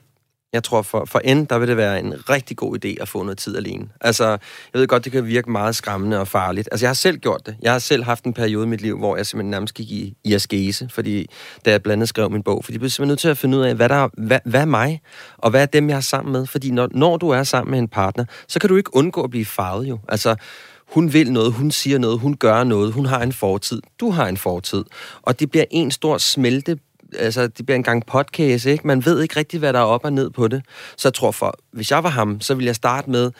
[0.53, 3.23] jeg tror, for, for N, der vil det være en rigtig god idé at få
[3.23, 3.87] noget tid alene.
[4.01, 4.39] Altså, jeg
[4.73, 6.69] ved godt, det kan virke meget skræmmende og farligt.
[6.71, 7.55] Altså, jeg har selv gjort det.
[7.61, 10.13] Jeg har selv haft en periode i mit liv, hvor jeg simpelthen nærmest gik i,
[10.23, 11.29] i askese, fordi,
[11.65, 12.65] da jeg blandt andet skrev min bog.
[12.65, 14.65] Fordi jeg blev simpelthen nødt til at finde ud af, hvad, der, hvad, hvad er
[14.65, 15.01] mig,
[15.37, 16.45] og hvad er dem, jeg er sammen med.
[16.45, 19.29] Fordi når, når du er sammen med en partner, så kan du ikke undgå at
[19.29, 19.99] blive farvet jo.
[20.09, 20.35] Altså,
[20.87, 24.27] hun vil noget, hun siger noget, hun gør noget, hun har en fortid, du har
[24.27, 24.83] en fortid.
[25.21, 26.77] Og det bliver en stor smelte
[27.19, 28.87] altså, det bliver en gang podcast, ikke?
[28.87, 30.61] Man ved ikke rigtig, hvad der er op og ned på det.
[30.97, 33.31] Så jeg tror, for, hvis jeg var ham, så ville jeg starte med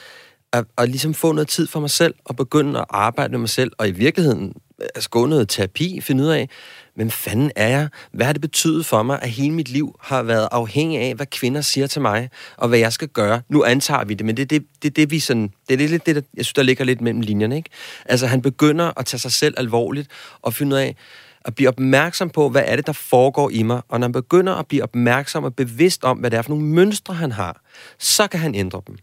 [0.53, 3.49] at, at ligesom få noget tid for mig selv, og begynde at arbejde med mig
[3.49, 4.53] selv, og i virkeligheden
[4.95, 6.49] altså, gå noget terapi, finde ud af,
[6.95, 7.89] hvem fanden er jeg?
[8.11, 11.25] Hvad har det betydet for mig, at hele mit liv har været afhængig af, hvad
[11.25, 13.41] kvinder siger til mig, og hvad jeg skal gøre?
[13.49, 16.05] Nu antager vi det, men det er det, det, det, vi sådan, det er lidt
[16.05, 17.69] det, der, jeg synes, der ligger lidt mellem linjerne, ikke?
[18.05, 20.07] Altså, han begynder at tage sig selv alvorligt,
[20.41, 20.95] og finde ud af,
[21.45, 23.81] at blive opmærksom på, hvad er det, der foregår i mig.
[23.87, 26.65] Og når han begynder at blive opmærksom og bevidst om, hvad det er for nogle
[26.65, 27.61] mønstre, han har,
[27.99, 28.97] så kan han ændre dem.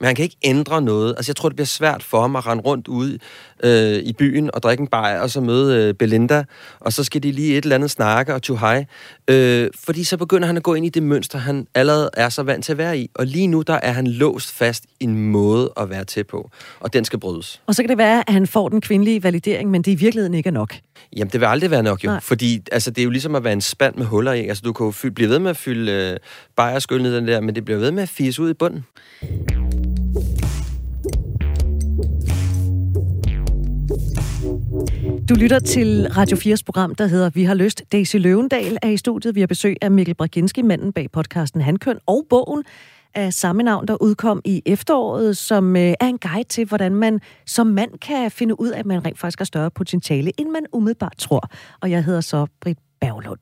[0.00, 1.14] Men han kan ikke ændre noget.
[1.16, 3.18] Altså, jeg tror, det bliver svært for ham at rende rundt ude
[3.64, 6.44] øh, i byen og drikke en bajer, og så møde øh, Belinda,
[6.80, 8.84] og så skal de lige et eller andet snakke og to hej.
[9.30, 12.42] Øh, fordi så begynder han at gå ind i det mønster, han allerede er så
[12.42, 13.10] vant til at være i.
[13.14, 16.50] Og lige nu, der er han låst fast i en måde at være til på,
[16.80, 17.60] og den skal brydes.
[17.66, 20.34] Og så kan det være, at han får den kvindelige validering, men det i virkeligheden
[20.34, 20.74] ikke er nok.
[21.16, 22.20] Jamen, det vil aldrig være nok jo, Nej.
[22.20, 24.48] fordi altså, det er jo ligesom at være en spand med huller i.
[24.48, 26.16] Altså, du kan jo fylde, blive ved med at fylde øh,
[26.56, 28.84] bajerskyld ned den der, men det bliver ved med at fise ud i bunden.
[35.28, 37.82] Du lytter til Radio 4's program, der hedder Vi har lyst.
[37.92, 39.34] Daisy Løvendal er i studiet.
[39.34, 42.64] Vi har besøg af Mikkel Braginski, manden bag podcasten Handkøn, og bogen
[43.14, 47.20] af samme navn, der udkom i efteråret, som øh, er en guide til, hvordan man
[47.46, 50.66] som mand kan finde ud af, at man rent faktisk har større potentiale, end man
[50.72, 51.50] umiddelbart tror.
[51.80, 53.40] Og jeg hedder så Britt Berglund.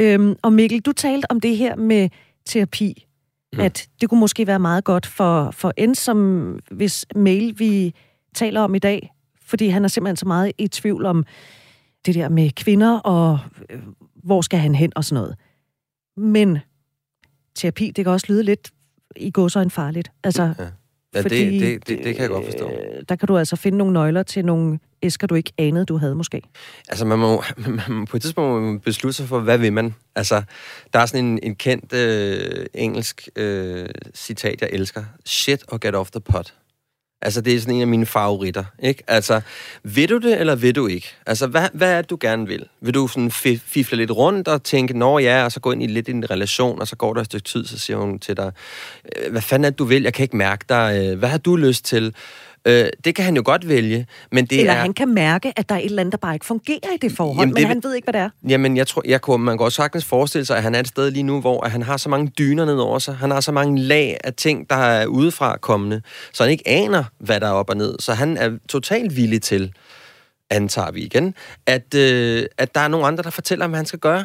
[0.00, 2.08] Øhm, og Mikkel, du talte om det her med
[2.46, 3.06] terapi,
[3.52, 3.60] mm.
[3.60, 7.94] at det kunne måske være meget godt for, for en, som hvis mail, vi
[8.34, 9.12] taler om i dag,
[9.46, 11.24] fordi han er simpelthen så meget i tvivl om
[12.06, 13.38] det der med kvinder, og
[13.70, 13.82] øh,
[14.14, 15.36] hvor skal han hen og sådan noget.
[16.16, 16.58] Men
[17.54, 18.70] terapi, det kan også lyde lidt
[19.16, 20.10] i en farligt.
[20.24, 20.66] Altså, ja.
[21.14, 22.70] Ja, fordi, det, det, det, det kan jeg godt forstå.
[22.70, 25.96] Øh, der kan du altså finde nogle nøgler til nogle æsker, du ikke anede, du
[25.96, 26.42] havde måske.
[26.88, 29.72] Altså, man må, man må på et tidspunkt må man beslutte sig for, hvad vil
[29.72, 29.94] man?
[30.14, 30.42] Altså,
[30.92, 35.04] der er sådan en, en kendt øh, engelsk øh, citat, jeg elsker.
[35.24, 36.54] Shit or get off the pot.
[37.22, 39.02] Altså, det er sådan en af mine favoritter, ikke?
[39.06, 39.40] Altså,
[39.82, 41.14] vil du det, eller vil du ikke?
[41.26, 42.64] Altså, hvad, hvad er det, du gerne vil?
[42.80, 45.86] Vil du sådan fifle lidt rundt og tænke, nå ja, og så gå ind i
[45.86, 48.36] lidt i en relation, og så går der et stykke tid, så siger hun til
[48.36, 48.52] dig,
[49.16, 50.02] øh, hvad fanden er det, du vil?
[50.02, 51.08] Jeg kan ikke mærke dig.
[51.12, 52.14] Øh, hvad har du lyst til?
[52.66, 54.76] Øh, det kan han jo godt vælge, men det Eller er...
[54.76, 57.12] han kan mærke, at der er et eller andet, der bare ikke fungerer i det
[57.12, 58.30] forhold, jamen, det, men han ved ikke, hvad det er.
[58.48, 60.88] Jamen, jeg tror, jeg kunne, man kan også sagtens forestille sig, at han er et
[60.88, 63.16] sted lige nu, hvor at han har så mange dyner ned over sig.
[63.16, 66.02] Han har så mange lag af ting, der er udefra kommende,
[66.32, 67.96] så han ikke aner, hvad der er op og ned.
[68.00, 69.72] Så han er totalt villig til,
[70.50, 71.34] antager vi igen,
[71.66, 74.24] at, øh, at der er nogle andre, der fortæller ham, hvad han skal gøre.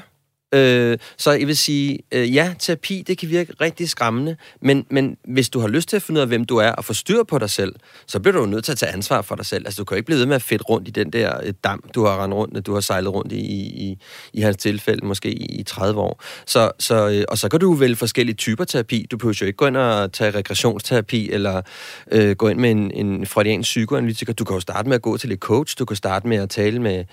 [0.54, 5.18] Øh, så jeg vil sige, øh, ja, terapi, det kan virke rigtig skræmmende, men, men
[5.28, 7.24] hvis du har lyst til at finde ud af, hvem du er, og få styr
[7.24, 7.76] på dig selv,
[8.08, 9.68] så bliver du jo nødt til at tage ansvar for dig selv.
[9.68, 11.54] Altså, du kan jo ikke blive ved med at fedt rundt i den der øh,
[11.64, 13.98] dam, du har rendt rundt, du har sejlet rundt i, i,
[14.34, 16.24] i hans tilfælde, måske i 30 år.
[16.46, 19.08] Så, så, øh, og så kan du vælge forskellige typer terapi.
[19.12, 21.62] Du behøver jo ikke gå ind og tage regressionsterapi, eller
[22.12, 24.34] øh, gå ind med en, en freudiansk psykoanalytiker.
[24.34, 26.50] Du kan jo starte med at gå til et coach, du kan starte med at
[26.50, 27.06] tale med,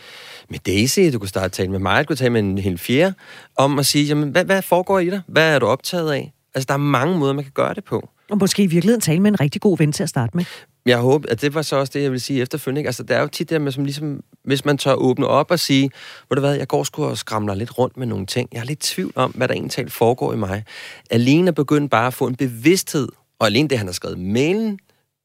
[0.49, 2.81] med Daisy, du kan starte at tale med mig, du kan tale med en helt
[2.81, 3.15] fjerde,
[3.57, 5.21] om at sige, jamen, hvad, hvad foregår i dig?
[5.27, 6.33] Hvad er du optaget af?
[6.55, 8.09] Altså, der er mange måder, man kan gøre det på.
[8.31, 10.45] Og måske i virkeligheden tale med en rigtig god ven til at starte med.
[10.87, 12.89] Jeg håber, at det var så også det, jeg vil sige efterfølgende.
[12.89, 15.59] Altså, det er jo tit der med, som ligesom, hvis man tør åbne op og
[15.59, 15.91] sige,
[16.27, 18.49] hvor det hvad, jeg går sgu og skramler lidt rundt med nogle ting.
[18.53, 20.65] Jeg har lidt tvivl om, hvad der egentlig foregår i mig.
[21.11, 24.79] Alene at begynde bare at få en bevidsthed, og alene det, han har skrevet mailen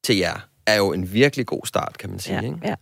[0.04, 2.36] til jer, er jo en virkelig god start, kan man sige.
[2.36, 2.58] Ja, ikke?
[2.64, 2.76] ja.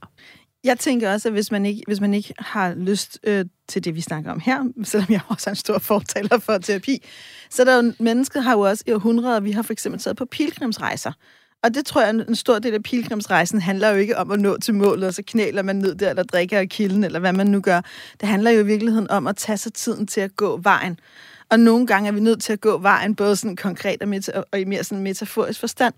[0.64, 3.96] Jeg tænker også, at hvis man ikke, hvis man ikke har lyst øh, til det,
[3.96, 7.04] vi snakker om her, selvom jeg også er en stor fortaler for terapi,
[7.50, 10.18] så er der jo, mennesket har jo også i århundreder, vi har for eksempel taget
[10.18, 11.12] på pilgrimsrejser.
[11.64, 14.58] Og det tror jeg, en stor del af pilgrimsrejsen handler jo ikke om at nå
[14.58, 17.48] til målet, og så knæler man ned der, eller drikker af kilden, eller hvad man
[17.48, 17.82] nu gør.
[18.22, 21.00] Det handler jo i virkeligheden om at tage sig tiden til at gå vejen.
[21.50, 24.44] Og nogle gange er vi nødt til at gå vejen, både sådan konkret og, meta-
[24.52, 25.94] og i mere sådan metaforisk forstand.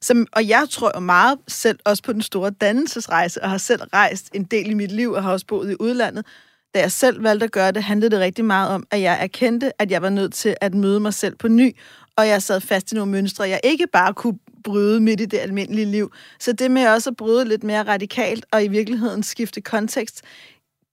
[0.00, 3.82] Som, og jeg tror jo meget selv også på den store dannelsesrejse, og har selv
[3.82, 6.26] rejst en del i mit liv, og har også boet i udlandet.
[6.74, 9.82] Da jeg selv valgte at gøre det, handlede det rigtig meget om, at jeg erkendte,
[9.82, 11.76] at jeg var nødt til at møde mig selv på ny,
[12.16, 15.38] og jeg sad fast i nogle mønstre, jeg ikke bare kunne bryde midt i det
[15.38, 16.12] almindelige liv.
[16.40, 20.22] Så det med også at bryde lidt mere radikalt, og i virkeligheden skifte kontekst,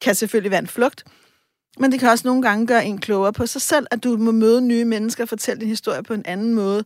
[0.02, 1.04] kan selvfølgelig være en flugt.
[1.80, 4.32] Men det kan også nogle gange gøre en klogere på sig selv, at du må
[4.32, 6.84] møde nye mennesker og fortælle din historie på en anden måde.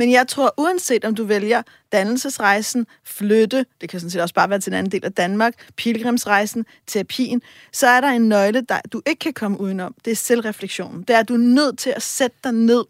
[0.00, 4.50] Men jeg tror, uanset om du vælger dannelsesrejsen, flytte, det kan sådan set også bare
[4.50, 8.80] være til en anden del af Danmark, pilgrimsrejsen, terapien, så er der en nøgle, der
[8.92, 9.94] du ikke kan komme udenom.
[10.04, 11.02] Det er selvreflektionen.
[11.02, 12.84] Det er, at du er nødt til at sætte dig ned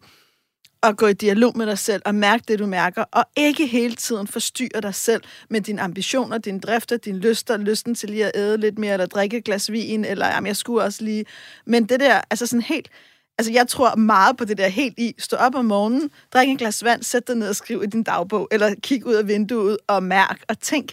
[0.81, 3.95] og gå i dialog med dig selv og mærke det, du mærker, og ikke hele
[3.95, 8.31] tiden forstyrre dig selv med dine ambitioner, dine drifter, dine lyster, lysten til lige at
[8.35, 11.25] æde lidt mere, eller drikke et glas vin, eller jamen, jeg skulle også lige...
[11.65, 12.89] Men det der, altså sådan helt
[13.37, 15.13] Altså, jeg tror meget på det der helt i.
[15.17, 18.03] Stå op om morgenen, drik en glas vand, sæt dig ned og skriv i din
[18.03, 20.91] dagbog, eller kig ud af vinduet og mærk og tænk.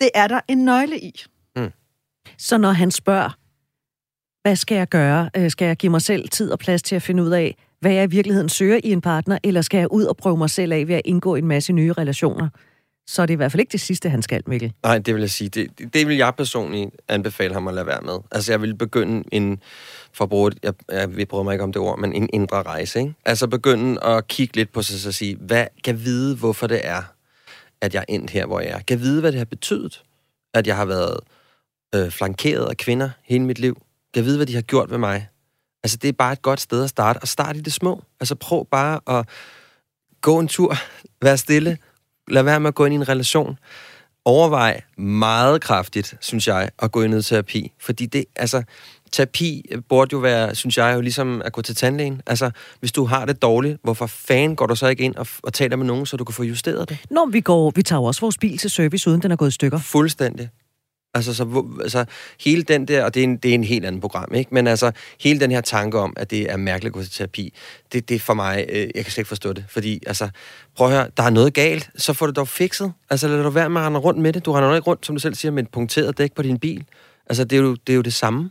[0.00, 1.24] Det er der en nøgle i.
[1.56, 1.70] Mm.
[2.38, 3.38] Så når han spørger,
[4.42, 5.30] hvad skal jeg gøre?
[5.36, 7.92] Øh, skal jeg give mig selv tid og plads til at finde ud af, hvad
[7.92, 10.72] jeg i virkeligheden søger i en partner, eller skal jeg ud og prøve mig selv
[10.72, 12.48] af ved at indgå en masse nye relationer?
[13.06, 14.72] Så er det i hvert fald ikke det sidste, han skal, Mikkel.
[14.82, 15.48] Nej, det vil jeg sige.
[15.48, 18.18] Det, det vil jeg personligt anbefale ham at lade være med.
[18.30, 19.60] Altså, jeg vil begynde en,
[20.12, 22.62] for at bruge et, jeg, jeg prøver mig ikke om det ord, men en indre
[22.62, 23.14] rejse, ikke?
[23.24, 27.02] Altså, begynde at kigge lidt på sig og sige, hvad kan vide, hvorfor det er,
[27.80, 28.80] at jeg er endt her, hvor jeg er.
[28.80, 30.02] Kan vide, hvad det har betydet,
[30.54, 31.20] at jeg har været
[31.94, 33.82] øh, flankeret af kvinder hele mit liv.
[34.14, 35.28] Kan vide, hvad de har gjort ved mig.
[35.82, 37.18] Altså, det er bare et godt sted at starte.
[37.18, 38.02] Og starte i det små.
[38.20, 39.28] Altså, prøv bare at
[40.20, 40.74] gå en tur,
[41.22, 41.78] være stille,
[42.32, 43.58] lad være med at gå ind i en relation.
[44.24, 47.72] Overvej meget kraftigt, synes jeg, at gå ind i terapi.
[47.80, 48.62] Fordi det, altså,
[49.12, 52.22] terapi burde jo være, synes jeg, jo ligesom at gå til tandlægen.
[52.26, 55.52] Altså, hvis du har det dårligt, hvorfor fanden går du så ikke ind og, og
[55.52, 56.98] taler med nogen, så du kan få justeret det?
[57.10, 59.52] Når vi går, vi tager også vores bil til service, uden den er gået i
[59.52, 59.78] stykker.
[59.78, 60.48] Fuldstændig.
[61.14, 62.04] Altså, så, hvor- altså,
[62.40, 64.54] hele den der, og det er, en, det er en helt anden program, ikke?
[64.54, 67.52] Men altså, hele den her tanke om, at det er mærkeligt at gå til terapi,
[67.92, 69.64] det, det er for mig, øh, jeg kan slet ikke forstå det.
[69.68, 70.28] Fordi, altså,
[70.76, 72.92] prøv at høre, der er noget galt, så får du dog fikset.
[73.10, 74.44] Altså, lad du være med at rende rundt med det.
[74.44, 76.58] Du render jo ikke rundt, som du selv siger, med et punkteret dæk på din
[76.58, 76.84] bil.
[77.26, 78.50] Altså, det er jo det, er jo det samme.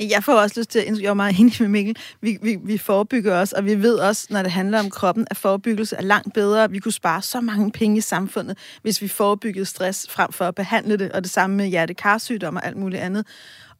[0.00, 1.02] Jeg får også lyst til at...
[1.02, 1.96] Jeg er meget enig med Mikkel.
[2.20, 5.36] Vi, vi, vi forebygger os, og vi ved også, når det handler om kroppen, at
[5.36, 6.70] forebyggelse er langt bedre.
[6.70, 10.54] Vi kunne spare så mange penge i samfundet, hvis vi forebyggede stress frem for at
[10.54, 13.26] behandle det, og det samme med hjertekarsygdomme og alt muligt andet.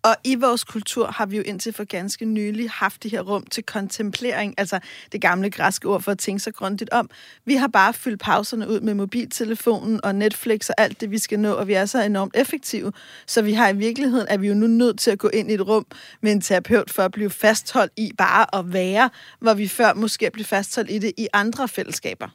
[0.06, 3.46] Og i vores kultur har vi jo indtil for ganske nylig haft de her rum
[3.46, 4.78] til kontemplering, altså
[5.12, 7.10] det gamle græske ord for at tænke sig grundigt om.
[7.44, 11.40] Vi har bare fyldt pauserne ud med mobiltelefonen og Netflix og alt det, vi skal
[11.40, 12.92] nå, og vi er så enormt effektive.
[13.26, 15.54] Så vi har i virkeligheden, at vi jo nu nødt til at gå ind i
[15.54, 15.86] et rum
[16.20, 20.30] med en terapeut for at blive fastholdt i bare at være, hvor vi før måske
[20.32, 22.28] blev fastholdt i det i andre fællesskaber.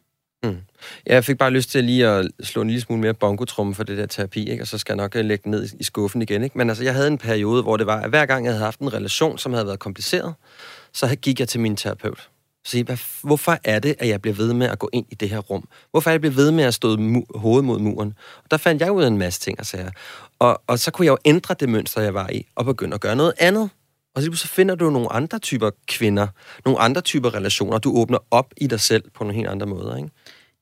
[0.44, 0.58] Mm.
[1.08, 3.84] Ja, jeg fik bare lyst til lige at slå en lille smule mere bongotrumme for
[3.84, 4.64] det der terapi, ikke?
[4.64, 6.44] og så skal jeg nok øh, lægge den ned i skuffen igen.
[6.44, 6.58] Ikke?
[6.58, 8.80] Men altså, jeg havde en periode, hvor det var, at hver gang jeg havde haft
[8.80, 10.34] en relation, som havde været kompliceret,
[10.94, 12.30] så gik jeg til min terapeut.
[12.66, 15.30] Så jeg, hvorfor er det, at jeg bliver ved med at gå ind i det
[15.30, 15.68] her rum?
[15.92, 18.14] Hvorfor er jeg blevet ved med at stå mu- hovedet mod muren?
[18.44, 19.92] Og der fandt jeg ud af en masse ting og sager.
[20.40, 23.02] Og, og så kunne jeg jo ændre det mønster, jeg var i, og begynde at
[23.02, 23.70] gøre noget andet.
[24.16, 26.28] Og så finder du nogle andre typer kvinder,
[26.66, 27.78] nogle andre typer relationer.
[27.78, 29.98] Du åbner op i dig selv på nogle helt andre måder.
[29.98, 30.10] Ikke?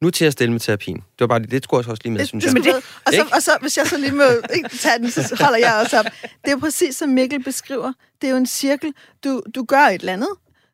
[0.02, 0.96] Nu til at stille med terapien.
[0.96, 2.56] Det var bare det skulle jeg også lige med, synes jeg.
[2.56, 4.24] det, og, så, og så, hvis jeg så lige må
[4.56, 6.06] ikke, tage den, så holder jeg også op.
[6.22, 7.94] Det er jo præcis, som Mikkel beskriver.
[8.22, 8.94] Det er jo en cirkel.
[9.24, 10.30] Du, du gør et eller andet,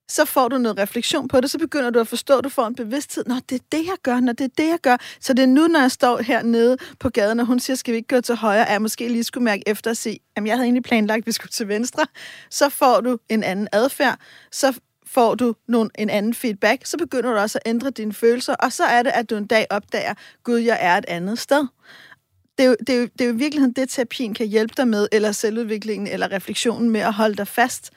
[0.08, 2.76] så får du noget refleksion på det, så begynder du at forstå, du får en
[2.76, 3.24] bevidsthed.
[3.28, 4.98] Nå, det er det, jeg gør, når det er det, jeg gør.
[5.20, 7.98] Så det er nu, når jeg står hernede på gaden, og hun siger, skal vi
[7.98, 10.56] ikke gå til højre, at jeg måske lige skulle mærke efter og se, jamen jeg
[10.56, 12.06] havde egentlig planlagt, at vi skulle til venstre.
[12.50, 14.20] Så får du en anden adfærd,
[14.52, 18.56] så får du nogle, en anden feedback, så begynder du også at ændre dine følelser,
[18.56, 20.14] og så er det, at du en dag opdager,
[20.44, 21.68] gud, jeg er et andet sted.
[22.58, 24.74] Det er, jo, det, er jo, det er jo i virkeligheden det, terapien kan hjælpe
[24.78, 27.92] dig med, eller selvudviklingen, eller refleksionen med at holde dig fast.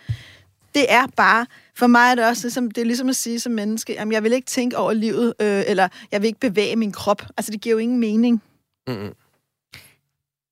[0.75, 1.47] Det er bare,
[1.79, 4.23] for mig er det også ligesom, det er ligesom at sige som menneske, jamen jeg
[4.23, 7.23] vil ikke tænke over livet, øh, eller jeg vil ikke bevæge min krop.
[7.37, 8.43] Altså det giver jo ingen mening.
[8.89, 9.13] Mm-mm.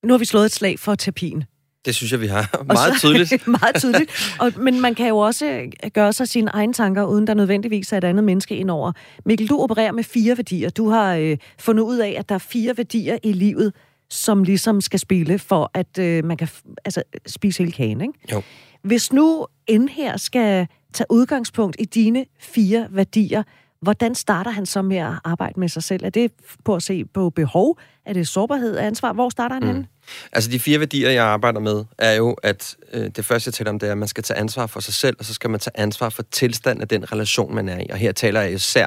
[0.05, 1.45] Nu har vi slået et slag for terapien.
[1.85, 2.65] Det synes jeg, vi har.
[2.67, 3.47] Meget så- tydeligt.
[3.61, 4.37] meget tydeligt.
[4.41, 7.93] Og, men man kan jo også øh, gøre sig sine egne tanker, uden der nødvendigvis
[7.93, 8.93] er et andet menneske indover.
[9.25, 10.71] Mikkel, du opererer med fire værdier.
[10.71, 13.73] Du har øh, fundet ud af, at der er fire værdier i livet,
[14.11, 18.13] som ligesom skal spille for, at øh, man kan f- altså, spise hele kagen, ikke?
[18.33, 18.43] Jo.
[18.83, 23.43] Hvis nu en her skal tage udgangspunkt i dine fire værdier,
[23.83, 26.05] hvordan starter han så med at arbejde med sig selv?
[26.05, 26.33] Er det
[26.65, 27.79] på at se på behov?
[28.07, 29.13] Er det sårbarhed af ansvar?
[29.13, 29.69] Hvor starter han mm.
[29.69, 29.87] henne?
[30.33, 33.71] Altså, de fire værdier, jeg arbejder med, er jo, at øh, det første, jeg taler
[33.71, 35.61] om, det er, at man skal tage ansvar for sig selv, og så skal man
[35.61, 37.87] tage ansvar for tilstanden af den relation, man er i.
[37.91, 38.87] Og her taler jeg især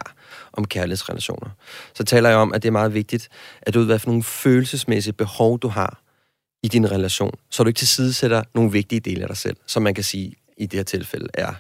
[0.54, 1.50] om kærlighedsrelationer.
[1.94, 3.30] Så taler jeg om, at det er meget vigtigt,
[3.62, 6.02] at du ved, hvad for nogle følelsesmæssige behov, du har
[6.64, 9.94] i din relation, så du ikke tilsidesætter nogle vigtige dele af dig selv, som man
[9.94, 11.54] kan sige i det her tilfælde er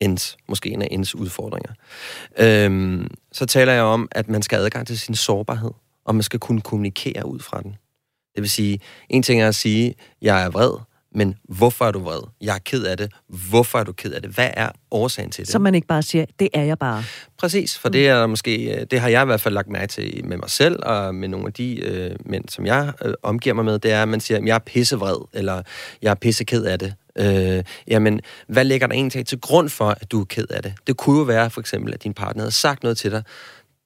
[0.00, 1.72] ens, måske en af ens udfordringer.
[2.38, 5.70] Øhm, så taler jeg om, at man skal have adgang til sin sårbarhed,
[6.04, 7.76] og man skal kunne kommunikere ud fra den.
[8.34, 10.72] Det vil sige, en ting er at sige, jeg er vred,
[11.14, 12.20] men hvorfor er du vred?
[12.40, 13.12] Jeg er ked af det.
[13.28, 14.30] Hvorfor er du ked af det?
[14.30, 15.52] Hvad er årsagen til det?
[15.52, 17.04] Så man ikke bare siger, det er jeg bare.
[17.38, 20.36] Præcis, for det er måske, det har jeg i hvert fald lagt mærke til med
[20.36, 23.78] mig selv, og med nogle af de øh, mænd, som jeg øh, omgiver mig med,
[23.78, 25.62] det er, at man siger, jeg er pissevred, eller
[26.02, 26.94] jeg er pisseked af det.
[27.18, 30.74] Øh, jamen, hvad ligger der egentlig til grund for, at du er ked af det?
[30.86, 33.22] Det kunne jo være for eksempel, at din partner havde sagt noget til dig,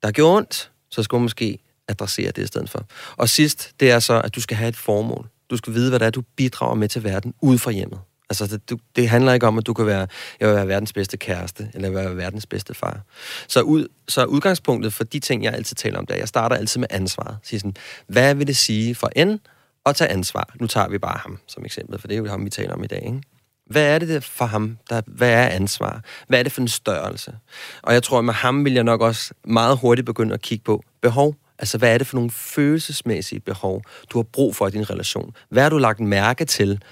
[0.03, 1.59] der gjorde ondt, så skulle man måske
[1.89, 2.87] adressere det i stedet for.
[3.17, 5.29] Og sidst, det er så, at du skal have et formål.
[5.51, 7.99] Du skal vide, hvad det er, du bidrager med til verden ude fra hjemmet.
[8.31, 10.07] Altså, det, du, det handler ikke om, at du kan være,
[10.41, 13.01] jeg vil være verdens bedste kæreste, eller jeg vil være verdens bedste far.
[13.49, 16.57] Så, ud, så udgangspunktet for de ting, jeg altid taler om, det er, jeg starter
[16.57, 17.37] altid med ansvaret.
[17.43, 19.41] Siger sådan, hvad vil det sige for en
[19.85, 20.55] og tage ansvar?
[20.61, 22.85] Nu tager vi bare ham som eksempel, for det er jo ham, vi taler om
[22.85, 23.03] i dag.
[23.07, 23.23] Ikke?
[23.67, 24.79] Hvad er det der for ham?
[24.91, 26.03] Der, hvad er ansvar?
[26.29, 27.35] Hvad er det for en størrelse?
[27.83, 30.65] Og jeg tror, at med ham vil jeg nok også meget hurtigt begynde at kigge
[30.65, 31.35] på behov.
[31.59, 35.35] Altså, hvad er det for nogle følelsesmæssige behov, du har brug for i din relation?
[35.49, 36.83] Hvad har du lagt mærke til,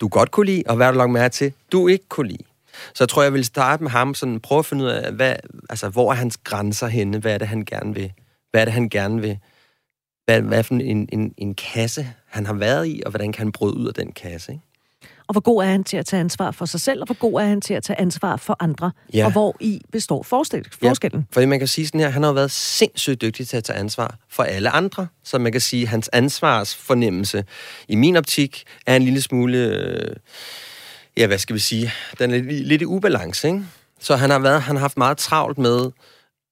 [0.00, 2.44] du godt kunne lide, og hvad har du lagt mærke til, du ikke kunne lide?
[2.94, 5.36] Så jeg tror, jeg vil starte med ham, sådan prøve at finde ud af, hvad,
[5.70, 7.18] altså, hvor er hans grænser henne?
[7.18, 8.12] Hvad er det, han gerne vil?
[8.50, 9.38] Hvad er det, han gerne vil?
[10.24, 13.52] Hvad, hvad for en, en, en kasse, han har været i, og hvordan kan han
[13.52, 14.52] bryde ud af den kasse?
[14.52, 14.64] Ikke?
[15.28, 17.40] Og hvor god er han til at tage ansvar for sig selv, og hvor god
[17.40, 18.92] er han til at tage ansvar for andre?
[19.14, 19.24] Ja.
[19.24, 21.20] Og hvor i består forskel, forskellen?
[21.20, 23.78] Ja, fordi man kan sige sådan her, han har været sindssygt dygtig til at tage
[23.78, 25.06] ansvar for alle andre.
[25.24, 27.44] Så man kan sige, at hans ansvarsfornemmelse
[27.88, 30.16] i min optik er en lille smule, øh,
[31.16, 33.64] ja, hvad skal vi sige, den er lidt, lidt i ubalance, ikke?
[34.00, 35.90] Så han har, været, han har haft meget travlt med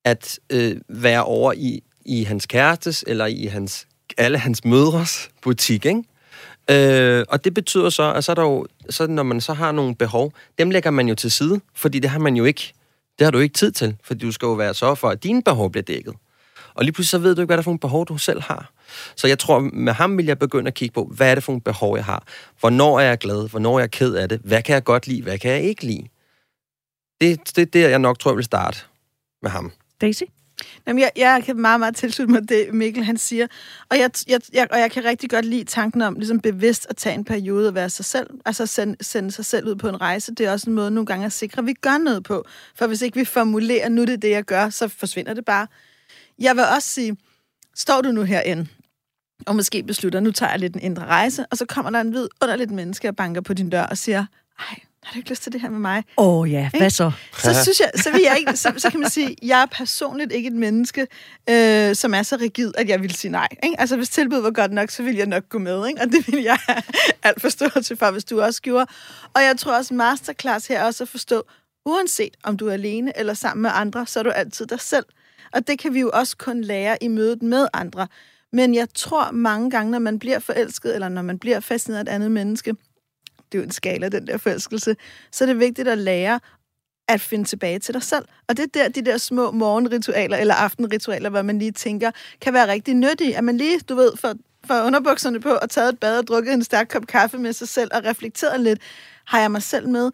[0.04, 3.86] at øh, være over i, i hans kærestes, eller i hans,
[4.18, 6.02] alle hans mødres butik, ikke?
[6.70, 9.72] Øh, og det betyder så, at så, er der jo, så når man så har
[9.72, 12.72] nogle behov, dem lægger man jo til side, fordi det har man jo ikke,
[13.18, 15.42] det har du ikke tid til, fordi du skal jo være så for, at dine
[15.42, 16.14] behov bliver dækket.
[16.74, 18.42] Og lige pludselig så ved du ikke, hvad der er for nogle behov, du selv
[18.42, 18.72] har.
[19.16, 21.52] Så jeg tror, med ham vil jeg begynde at kigge på, hvad er det for
[21.52, 22.24] nogle behov, jeg har?
[22.60, 23.48] Hvornår er jeg glad?
[23.48, 24.40] Hvornår er jeg ked af det?
[24.44, 25.22] Hvad kan jeg godt lide?
[25.22, 26.08] Hvad kan jeg ikke lide?
[27.20, 28.78] Det, det er der, jeg nok tror, jeg vil starte
[29.42, 29.72] med ham.
[30.00, 30.22] Daisy?
[30.86, 33.46] Jamen, jeg, jeg kan meget, meget tilslutte mig det, Mikkel han siger.
[33.88, 36.96] Og jeg, jeg, jeg, og jeg kan rigtig godt lide tanken om ligesom bevidst at
[36.96, 38.30] tage en periode og være sig selv.
[38.44, 40.34] Altså sende, sende sig selv ud på en rejse.
[40.34, 42.44] Det er også en måde nogle gange at sikre, at vi gør noget på.
[42.74, 45.66] For hvis ikke vi formulerer, nu det er det, jeg gør, så forsvinder det bare.
[46.38, 47.16] Jeg vil også sige,
[47.74, 48.66] står du nu herinde,
[49.46, 52.10] og måske beslutter, nu tager jeg lidt en indre rejse, og så kommer der en
[52.10, 54.26] hvid underligt menneske og banker på din dør og siger,
[54.58, 56.04] ej, har du ikke lyst til det her med mig?
[56.16, 57.12] Åh oh, ja, hvad så?
[57.38, 60.32] Så synes jeg, så, vil jeg ikke, så, så kan man sige, jeg er personligt
[60.32, 61.06] ikke et menneske,
[61.50, 63.48] øh, som er så rigid, at jeg vil sige nej.
[63.62, 63.80] Ikke?
[63.80, 66.00] Altså hvis tilbuddet var godt nok, så ville jeg nok gå med, ikke?
[66.00, 66.82] og det vil jeg have
[67.22, 68.86] alt forståelse for, hvis du også gjorde.
[69.34, 71.42] Og jeg tror også, masterclass her også at forstå,
[71.86, 75.04] uanset om du er alene eller sammen med andre, så er du altid dig selv.
[75.52, 78.06] Og det kan vi jo også kun lære i mødet med andre.
[78.52, 82.12] Men jeg tror mange gange, når man bliver forelsket, eller når man bliver fascineret af
[82.12, 82.74] et andet menneske,
[83.52, 84.96] det er jo en skala, den der forelskelse,
[85.32, 86.40] så er det vigtigt at lære
[87.08, 88.24] at finde tilbage til dig selv.
[88.48, 92.54] Og det er der, de der små morgenritualer eller aftenritualer, hvor man lige tænker, kan
[92.54, 93.36] være rigtig nyttige.
[93.36, 94.34] At man lige, du ved, får,
[94.66, 97.68] får underbukserne på og taget et bad og drukket en stærk kop kaffe med sig
[97.68, 98.78] selv og reflekteret lidt.
[99.26, 100.10] Har jeg mig selv med?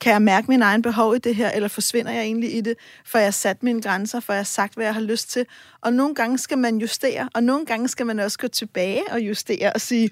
[0.00, 2.74] Kan jeg mærke min egen behov i det her, eller forsvinder jeg egentlig i det?
[3.04, 5.46] For jeg har sat mine grænser, for jeg har sagt, hvad jeg har lyst til.
[5.80, 9.20] Og nogle gange skal man justere, og nogle gange skal man også gå tilbage og
[9.20, 10.10] justere og sige,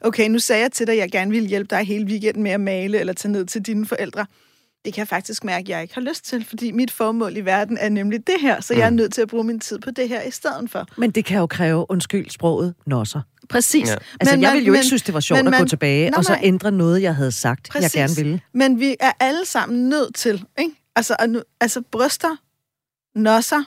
[0.00, 2.50] okay, nu sagde jeg til dig, at jeg gerne ville hjælpe dig hele weekenden med
[2.50, 4.26] at male eller tage ned til dine forældre.
[4.84, 7.40] Det kan jeg faktisk mærke, at jeg ikke har lyst til, fordi mit formål i
[7.40, 8.96] verden er nemlig det her, så jeg er mm.
[8.96, 10.86] nødt til at bruge min tid på det her i stedet for.
[10.96, 13.20] Men det kan jo kræve, undskyld sproget, nosser.
[13.48, 13.88] Præcis.
[13.88, 13.96] Ja.
[14.20, 16.16] Altså, men jeg ville jo men, ikke synes, det var sjovt men, at gå tilbage
[16.16, 17.94] og så ændre noget, jeg havde sagt, Præcis.
[17.94, 18.40] jeg gerne ville.
[18.54, 20.74] Men vi er alle sammen nødt til, ikke?
[20.96, 22.36] Altså, altså bryster,
[23.14, 23.64] nosser,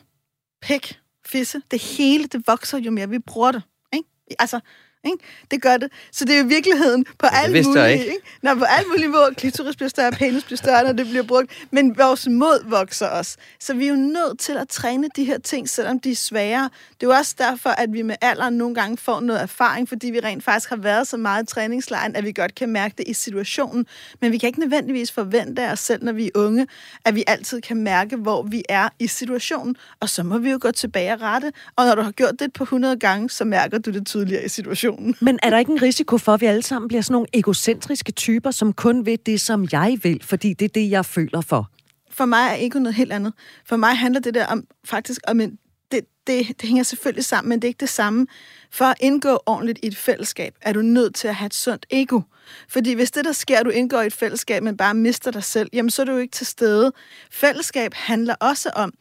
[0.61, 3.61] pæk, fisse, det hele, det vokser jo mere vi bruger det.
[3.93, 4.07] Ikke?
[4.39, 4.59] Altså,
[5.03, 5.17] ikke?
[5.51, 5.91] Det gør det.
[6.11, 7.91] Så det er jo virkeligheden på ja, alle mulige...
[7.93, 8.05] Ikke.
[8.05, 8.17] Ikke?
[8.41, 11.51] Når på alle mulige måder, klitoris bliver større, penis bliver større, når det bliver brugt,
[11.71, 13.37] men vores mod vokser også.
[13.59, 16.69] Så vi er jo nødt til at træne de her ting, selvom de er svære.
[16.99, 20.11] Det er jo også derfor, at vi med alderen nogle gange får noget erfaring, fordi
[20.11, 23.07] vi rent faktisk har været så meget i træningslejren, at vi godt kan mærke det
[23.07, 23.85] i situationen.
[24.21, 26.67] Men vi kan ikke nødvendigvis forvente af os selv, når vi er unge,
[27.05, 29.75] at vi altid kan mærke, hvor vi er i situationen.
[29.99, 31.53] Og så må vi jo gå tilbage og rette.
[31.75, 34.49] Og når du har gjort det på 100 gange, så mærker du det tydeligere i
[34.49, 35.15] situationen situationen.
[35.25, 38.11] Men er der ikke en risiko for, at vi alle sammen bliver sådan nogle egocentriske
[38.11, 41.69] typer, som kun vil det, som jeg vil, fordi det er det, jeg føler for?
[42.11, 43.33] For mig er ego noget helt andet.
[43.65, 45.57] For mig handler det der om faktisk om en
[45.91, 48.27] det, det, det hænger selvfølgelig sammen, men det er ikke det samme.
[48.71, 51.85] For at indgå ordentligt i et fællesskab, er du nødt til at have et sundt
[51.89, 52.21] ego.
[52.69, 55.43] Fordi hvis det, der sker, at du indgår i et fællesskab, men bare mister dig
[55.43, 56.91] selv, jamen så er du jo ikke til stede.
[57.31, 58.93] Fællesskab handler også om,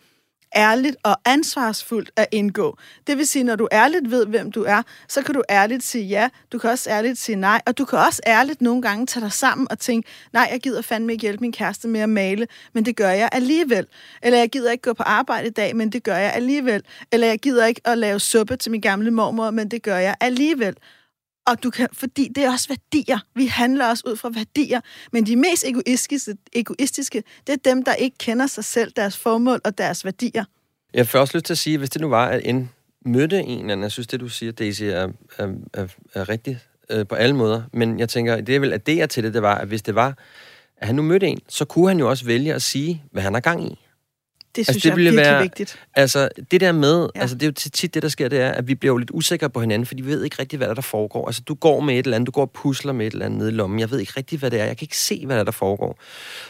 [0.57, 2.79] ærligt og ansvarsfuldt at indgå.
[3.07, 6.05] Det vil sige, når du ærligt ved, hvem du er, så kan du ærligt sige
[6.05, 9.25] ja, du kan også ærligt sige nej, og du kan også ærligt nogle gange tage
[9.25, 12.47] dig sammen og tænke, nej, jeg gider fandme ikke hjælpe min kæreste med at male,
[12.73, 13.87] men det gør jeg alligevel.
[14.23, 16.83] Eller jeg gider ikke gå på arbejde i dag, men det gør jeg alligevel.
[17.13, 20.15] Eller jeg gider ikke at lave suppe til min gamle mormor, men det gør jeg
[20.21, 20.77] alligevel.
[21.47, 23.19] Og du kan, fordi det er også værdier.
[23.35, 24.81] Vi handler også ud fra værdier.
[25.13, 29.61] Men de mest egoistiske, egoistiske, det er dem, der ikke kender sig selv, deres formål
[29.65, 30.45] og deres værdier.
[30.95, 32.71] Jeg får også lyst til at sige, hvis det nu var, at en
[33.07, 36.59] mødte en eller anden, jeg synes, det du siger, Daisy, er, er, er, er rigtigt
[36.91, 37.63] øh, på alle måder.
[37.73, 39.83] Men jeg tænker, det er vel, at det er til det, det var, at hvis
[39.83, 40.19] det var,
[40.77, 43.35] at han nu mødte en, så kunne han jo også vælge at sige, hvad han
[43.35, 43.79] har gang i.
[44.57, 45.79] Det synes altså, det jeg er virkelig være, vigtigt.
[45.95, 47.21] Altså, det der med, ja.
[47.21, 49.11] altså det er jo tit det, der sker, det er, at vi bliver jo lidt
[49.15, 51.27] usikre på hinanden, for vi ved ikke rigtig, hvad der, der foregår.
[51.27, 53.39] Altså, du går med et eller andet, du går og pusler med et eller andet
[53.39, 53.81] nede i lommen.
[53.81, 54.65] Jeg ved ikke rigtig, hvad det er.
[54.65, 55.99] Jeg kan ikke se, hvad der, der foregår.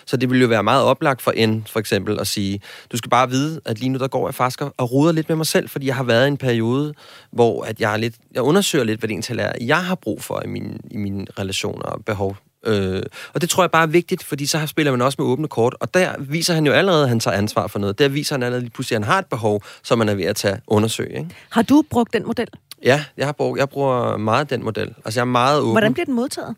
[0.07, 2.61] Så det vil jo være meget oplagt for en, for eksempel, at sige,
[2.93, 5.37] du skal bare vide, at lige nu, der går jeg faktisk og ruder lidt med
[5.37, 6.95] mig selv, fordi jeg har været i en periode,
[7.33, 10.23] hvor at jeg, er lidt, jeg undersøger lidt, hvad det egentlig er, jeg har brug
[10.23, 13.03] for i mine, i mine relationer og behov Øh,
[13.35, 15.77] og det tror jeg bare er vigtigt, fordi så spiller man også med åbne kort,
[15.81, 17.99] og der viser han jo allerede, at han tager ansvar for noget.
[17.99, 20.25] Der viser han allerede lige pludselig, at han har et behov, som man er ved
[20.25, 21.19] at tage undersøge.
[21.19, 21.31] Ikke?
[21.51, 22.49] Har du brugt den model?
[22.85, 24.95] Ja, jeg, har brugt, jeg bruger meget den model.
[25.05, 25.73] Altså, jeg er meget åben.
[25.73, 26.57] Hvordan bliver den modtaget?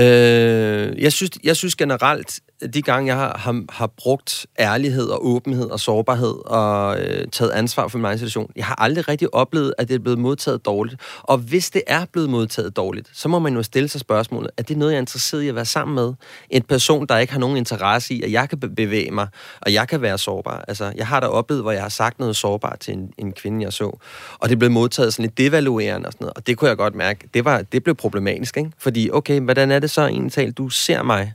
[0.00, 2.40] Øh, jeg, synes, jeg synes generelt,
[2.74, 7.50] de gange, jeg har, har, har brugt ærlighed og åbenhed og sårbarhed og øh, taget
[7.50, 10.64] ansvar for min egen situation, jeg har aldrig rigtig oplevet, at det er blevet modtaget
[10.64, 11.00] dårligt.
[11.22, 14.62] Og hvis det er blevet modtaget dårligt, så må man jo stille sig spørgsmålet, er
[14.62, 16.14] det noget, jeg er interesseret i at være sammen med?
[16.50, 19.28] En person, der ikke har nogen interesse i, at jeg kan bevæge mig,
[19.60, 20.64] og jeg kan være sårbar.
[20.68, 23.64] Altså, jeg har da oplevet, hvor jeg har sagt noget sårbart til en, en kvinde,
[23.64, 23.98] jeg så,
[24.38, 26.94] og det blev modtaget sådan lidt devaluerende og sådan noget, og det kunne jeg godt
[26.94, 28.70] mærke, det, var, det blev problematisk, ikke?
[28.78, 31.32] Fordi, okay, hvordan er det så egentlig, du ser mig?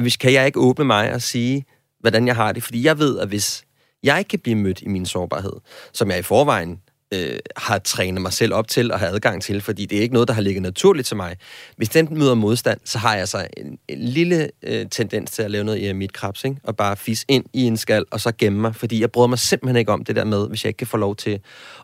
[0.00, 1.64] Hvis kan jeg ikke åbne mig og sige,
[2.00, 2.62] hvordan jeg har det?
[2.62, 3.64] Fordi jeg ved, at hvis
[4.02, 5.52] jeg ikke kan blive mødt i min sårbarhed,
[5.92, 6.80] som jeg i forvejen
[7.14, 10.14] øh, har trænet mig selv op til og har adgang til, fordi det er ikke
[10.14, 11.36] noget, der har ligget naturligt til mig.
[11.76, 15.50] Hvis den møder modstand, så har jeg så en, en lille øh, tendens til at
[15.50, 16.56] lave noget i mit krebs, ikke?
[16.64, 19.38] og bare fis ind i en skal, og så gemme mig, fordi jeg bryder mig
[19.38, 21.40] simpelthen ikke om det der med, hvis jeg ikke kan få lov til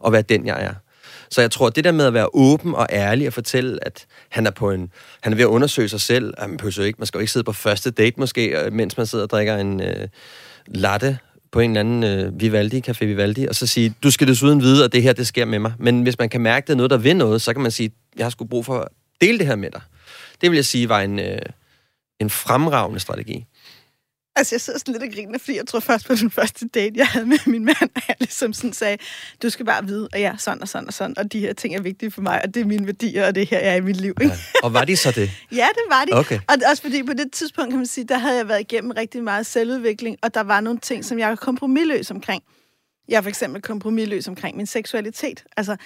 [0.07, 0.75] at være den, jeg er.
[1.31, 4.07] Så jeg tror, at det der med at være åben og ærlig og fortælle, at
[4.29, 7.19] han er, på en, han er ved at undersøge sig selv, man, ikke, man skal
[7.19, 10.09] jo ikke sidde på første date måske, øh, mens man sidder og drikker en øh,
[10.67, 11.19] latte
[11.53, 14.85] på en eller anden øh, Vivaldi, Café Vivaldi, og så sige, du skal desuden vide,
[14.85, 15.73] at det her, det sker med mig.
[15.79, 17.71] Men hvis man kan mærke, at det er noget, der vil noget, så kan man
[17.71, 18.89] sige, jeg har sgu brug for at
[19.21, 19.81] dele det her med dig.
[20.41, 21.39] Det vil jeg sige var en, øh,
[22.21, 23.47] en fremragende strategi.
[24.37, 26.93] Altså, jeg sidder sådan lidt og griner, fordi jeg tror først på den første date,
[26.97, 28.99] jeg havde med min mand, at jeg ligesom sådan sagde,
[29.43, 31.53] du skal bare vide, at jeg er sådan og sådan og sådan, og de her
[31.53, 33.81] ting er vigtige for mig, og det er mine værdier, og det her er i
[33.81, 34.15] mit liv.
[34.21, 34.35] Ikke?
[34.35, 34.61] Ja.
[34.63, 35.31] Og var de så det?
[35.53, 36.13] ja, det var de.
[36.13, 36.41] Okay.
[36.49, 39.25] Og også fordi på det tidspunkt, kan man sige, der havde jeg været igennem rigtig
[39.25, 42.43] meget selvudvikling, og der var nogle ting, som jeg var kompromilløs omkring.
[43.09, 45.45] Jeg er for eksempel kompromilløs omkring min seksualitet.
[45.57, 45.77] Altså,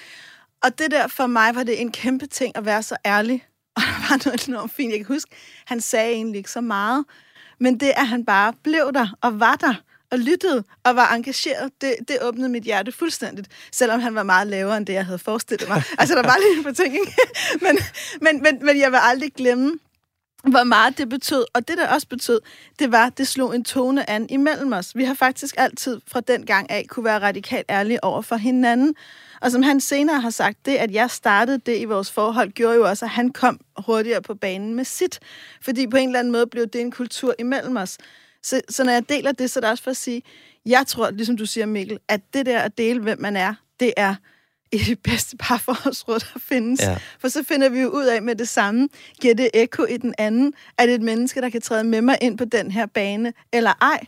[0.63, 3.45] og det der for mig var det en kæmpe ting at være så ærlig.
[3.75, 4.91] Og der var noget enormt fint.
[4.91, 5.31] Jeg kan huske,
[5.65, 7.05] han sagde egentlig ikke så meget,
[7.59, 9.73] men det, at han bare blev der og var der
[10.11, 14.47] og lyttede og var engageret, det, det åbnede mit hjerte fuldstændigt, selvom han var meget
[14.47, 15.83] lavere end det, jeg havde forestillet mig.
[15.97, 17.05] altså, der var lige en fortænkning.
[17.65, 17.77] men,
[18.21, 19.79] men, men, men jeg vil aldrig glemme,
[20.51, 21.45] hvor meget det betød.
[21.53, 22.39] Og det, der også betød,
[22.79, 24.95] det var, det slog en tone an imellem os.
[24.95, 28.95] Vi har faktisk altid fra den gang af kunne være radikalt ærlige over for hinanden.
[29.41, 32.75] Og som han senere har sagt, det at jeg startede det i vores forhold, gjorde
[32.75, 35.19] jo også, at han kom hurtigere på banen med sit.
[35.61, 37.97] Fordi på en eller anden måde blev det en kultur imellem os.
[38.43, 40.21] Så, så når jeg deler det, så er det også for at sige,
[40.65, 43.93] jeg tror, ligesom du siger, Mikkel, at det der at dele, hvem man er, det
[43.97, 44.15] er
[44.71, 46.79] i det bedste parforholdsråd, der findes.
[46.79, 46.97] Ja.
[47.19, 48.89] For så finder vi jo ud af med det samme,
[49.21, 52.17] giver det ekko i den anden, er det et menneske, der kan træde med mig
[52.21, 54.05] ind på den her bane, eller ej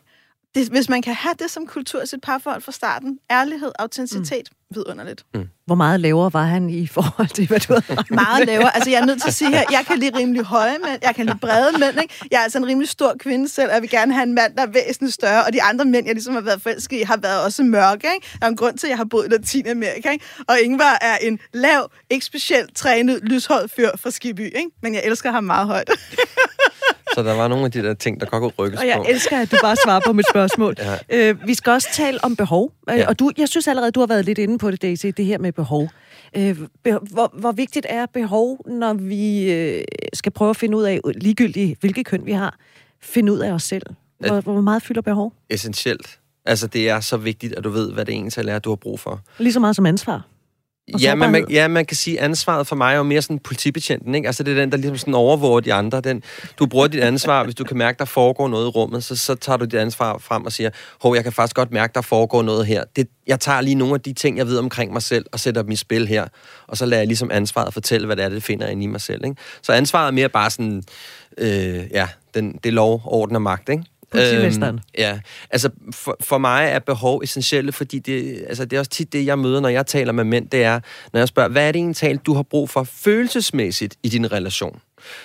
[0.57, 4.75] det, hvis man kan have det som kultur sit parforhold fra starten, ærlighed, autenticitet, mm.
[4.75, 5.25] vidunderligt.
[5.33, 5.49] Mm.
[5.65, 8.75] Hvor meget lavere var han i forhold til, hvad du havde Meget lavere.
[8.75, 11.15] Altså, jeg er nødt til at sige her, jeg kan lide rimelig høje mænd, jeg
[11.15, 12.13] kan lide brede mænd, ikke?
[12.31, 14.55] Jeg er altså en rimelig stor kvinde selv, og jeg vil gerne have en mand,
[14.55, 17.17] der er væsentligt større, og de andre mænd, jeg ligesom har været forelsket i, har
[17.17, 18.27] været også mørke, ikke?
[18.39, 20.25] Der er en grund til, at jeg har boet i Latinamerika, ikke?
[20.47, 24.69] Og Ingvar er en lav, ikke specielt trænet, lyshåret fyr fra Skiby, ikke?
[24.81, 25.89] Men jeg elsker ham meget højt.
[27.17, 29.05] Så der var nogle af de der ting, der godt kunne rykkes Og jeg på.
[29.09, 30.75] elsker, at du bare svarer på mit spørgsmål.
[30.79, 31.29] ja.
[31.29, 32.71] øh, vi skal også tale om behov.
[32.89, 33.07] Øh, ja.
[33.07, 35.37] Og du, jeg synes allerede, du har været lidt inde på det, Daisy, det her
[35.37, 35.89] med behov.
[36.35, 36.57] Øh,
[37.11, 41.79] hvor, hvor vigtigt er behov, når vi øh, skal prøve at finde ud af, ligegyldigt
[41.79, 42.57] hvilket køn vi har,
[43.01, 43.83] finde ud af os selv?
[44.19, 45.33] Hvor, hvor meget fylder behov?
[45.49, 46.19] Essentielt.
[46.45, 48.99] Altså, det er så vigtigt, at du ved, hvad det egentlig er, du har brug
[48.99, 49.21] for.
[49.37, 50.27] Lige så meget som ansvar.
[51.01, 53.39] Ja man, man, ja, man kan sige, at ansvaret for mig er jo mere sådan
[53.39, 54.27] politibetjenten, ikke?
[54.27, 56.01] Altså, det er den, der ligesom sådan overvåger de andre.
[56.01, 56.23] Den,
[56.59, 59.35] du bruger dit ansvar, hvis du kan mærke, der foregår noget i rummet, så, så
[59.35, 60.69] tager du dit ansvar frem og siger,
[61.01, 62.83] hov, jeg kan faktisk godt mærke, der foregår noget her.
[62.95, 65.61] Det, jeg tager lige nogle af de ting, jeg ved omkring mig selv, og sætter
[65.61, 66.27] dem i spil her.
[66.67, 69.01] Og så lader jeg ligesom ansvaret fortælle, hvad det er, det finder inde i mig
[69.01, 69.35] selv, ikke?
[69.61, 70.83] Så ansvaret er mere bare sådan,
[71.37, 73.83] øh, ja, den, det lov, orden og magt, ikke?
[74.15, 78.91] Øhm, ja, altså for, for mig er behov essentielle, fordi det, altså, det er også
[78.91, 80.79] tit det, jeg møder, når jeg taler med mænd, det er,
[81.13, 84.79] når jeg spørger, hvad er det egentlig, du har brug for følelsesmæssigt i din relation?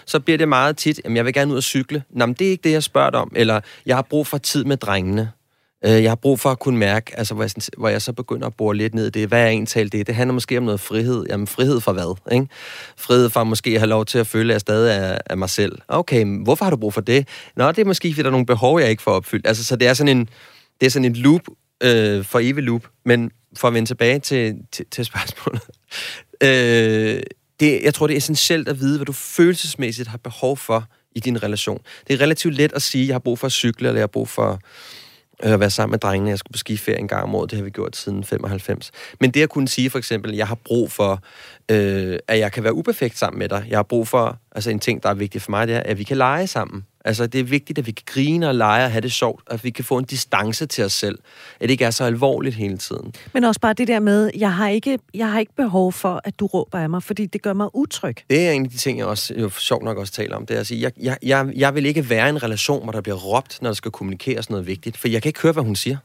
[0.07, 2.03] Så bliver det meget tit, at jeg vil gerne ud og cykle.
[2.11, 3.33] Nå, men det er ikke det, jeg spørger om.
[3.37, 5.30] Eller, jeg har brug for tid med drengene.
[5.85, 8.47] Øh, jeg har brug for at kunne mærke, altså, hvor, jeg, hvor jeg så begynder
[8.47, 9.28] at bore lidt ned i det.
[9.28, 10.07] Hvad er egentlig det?
[10.07, 11.26] Det handler måske om noget frihed.
[11.28, 12.33] Jamen, frihed for hvad?
[12.33, 12.47] Ikke?
[12.97, 15.51] Frihed for måske at have lov til at føle, at jeg stadig er, er mig
[15.51, 15.78] selv.
[15.89, 17.28] Okay, hvorfor har du brug for det?
[17.57, 19.47] Nå, det er måske, fordi der er nogle behov, jeg ikke får opfyldt.
[19.47, 20.28] Altså, så det er sådan en,
[20.80, 21.43] det er sådan en loop,
[21.83, 22.89] øh, for evig loop.
[23.05, 25.62] Men for at vende tilbage til, til, til spørgsmålet.
[26.47, 27.22] øh,
[27.61, 31.20] det, jeg tror, det er essentielt at vide, hvad du følelsesmæssigt har behov for i
[31.20, 31.78] din relation.
[32.09, 34.03] Det er relativt let at sige, at jeg har brug for at cykle, eller jeg
[34.03, 34.61] har brug for
[35.43, 36.30] at være sammen med drengene.
[36.30, 37.51] Jeg skulle på skiferie en gang om året.
[37.51, 38.90] Det har vi gjort siden 95.
[39.20, 41.22] Men det at kunne sige for eksempel, at jeg har brug for,
[41.70, 43.66] øh, at jeg kan være uperfekt sammen med dig.
[43.68, 45.98] Jeg har brug for Altså en ting, der er vigtig for mig, det er, at
[45.98, 46.84] vi kan lege sammen.
[47.05, 49.64] Altså, det er vigtigt, at vi kan grine og lege og have det sjovt, at
[49.64, 51.18] vi kan få en distance til os selv.
[51.61, 53.14] At det ikke er så alvorligt hele tiden.
[53.32, 56.40] Men også bare det der med, jeg har ikke, jeg har ikke behov for, at
[56.40, 58.16] du råber af mig, fordi det gør mig utryg.
[58.30, 60.46] Det er en af de ting, jeg også jo sjovt nok også taler om.
[60.46, 62.92] Det er at sige, jeg, jeg, jeg, jeg vil ikke være i en relation, hvor
[62.92, 64.96] der bliver råbt, når der skal kommunikeres noget vigtigt.
[64.96, 65.96] For jeg kan ikke høre, hvad hun siger.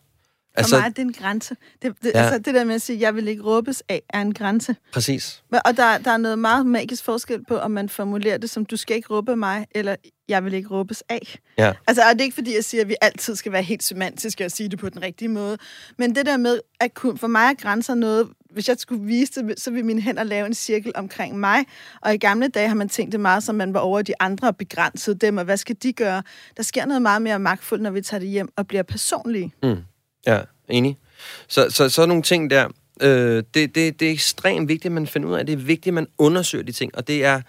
[0.58, 1.56] Altså, for mig er det en grænse.
[1.82, 2.22] Det, det, ja.
[2.22, 4.76] altså, det der med at sige, at jeg vil ikke råbes af, er en grænse.
[4.94, 5.44] Præcis.
[5.66, 8.78] Og der, der er noget meget magisk forskel på, om man formulerer det som, du
[8.78, 9.96] skal ikke råbe mig, eller
[10.30, 11.40] jeg vil ikke råbes af.
[11.58, 11.74] Ja.
[11.88, 14.46] Altså, og det er ikke fordi, jeg siger, at vi altid skal være helt semantiske
[14.46, 15.58] og sige det på den rigtige måde.
[15.98, 19.42] Men det der med, at kun, for mig er grænser noget, hvis jeg skulle vise
[19.42, 21.66] det, så vil mine hænder lave en cirkel omkring mig.
[22.02, 24.48] Og i gamle dage har man tænkt det meget, som man var over de andre
[24.48, 26.24] og begrænsede dem, og hvad skal de gøre?
[26.58, 29.54] Der sker noget meget mere magtfuldt, når vi tager det hjem og bliver personlige.
[29.64, 29.78] Mm.
[30.28, 30.98] Ja, enig.
[31.48, 32.68] Så, så, så nogle ting der,
[33.02, 35.46] øh, det, det, det er ekstremt vigtigt, at man finder ud af.
[35.46, 37.42] Det er vigtigt, at man undersøger de ting, og det er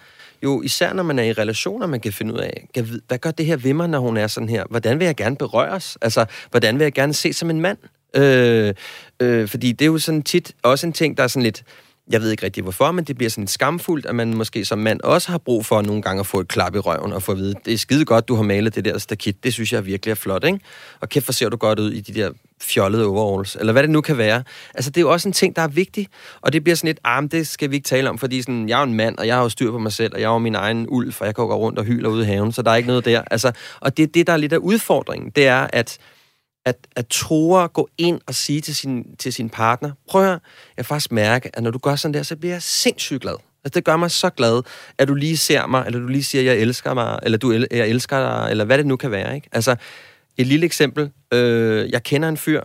[0.43, 3.31] jo især, når man er i relationer, man kan finde ud af, kan, hvad gør
[3.31, 4.63] det her ved mig, når hun er sådan her?
[4.69, 5.97] Hvordan vil jeg gerne berøres?
[6.01, 7.77] Altså, hvordan vil jeg gerne se som en mand?
[8.15, 8.73] Øh,
[9.19, 11.63] øh, fordi det er jo sådan tit også en ting, der er sådan lidt
[12.09, 14.79] jeg ved ikke rigtig hvorfor, men det bliver sådan lidt skamfuldt, at man måske som
[14.79, 17.31] mand også har brug for nogle gange at få et klap i røven og få
[17.31, 19.85] at vide, det er skide godt, du har malet det der stakit, det synes jeg
[19.85, 20.59] virkelig er flot, ikke?
[20.99, 22.31] Og kæft, hvor ser du godt ud i de der
[22.61, 24.43] fjollede overalls, eller hvad det nu kan være.
[24.73, 26.07] Altså, det er jo også en ting, der er vigtig,
[26.41, 28.79] og det bliver sådan lidt, ah, det skal vi ikke tale om, fordi sådan, jeg
[28.79, 30.55] er en mand, og jeg har jo styr på mig selv, og jeg er min
[30.55, 32.71] egen ulv, for jeg kan jo gå rundt og hyler ude i haven, så der
[32.71, 33.21] er ikke noget der.
[33.31, 35.97] Altså, og det, det, der er lidt af udfordringen, det er, at
[36.69, 40.27] at, at tro at gå ind og sige til sin, til sin partner, prøv at
[40.27, 40.39] høre,
[40.77, 43.35] jeg faktisk mærke, at når du gør sådan der, så bliver jeg sindssygt glad.
[43.63, 44.61] Altså, det gør mig så glad,
[44.97, 47.87] at du lige ser mig, eller du lige siger, jeg elsker mig, eller du, jeg
[47.87, 49.49] elsker dig, eller hvad det nu kan være, ikke?
[49.51, 49.75] Altså,
[50.37, 51.11] et lille eksempel.
[51.33, 52.61] Øh, jeg kender en fyr,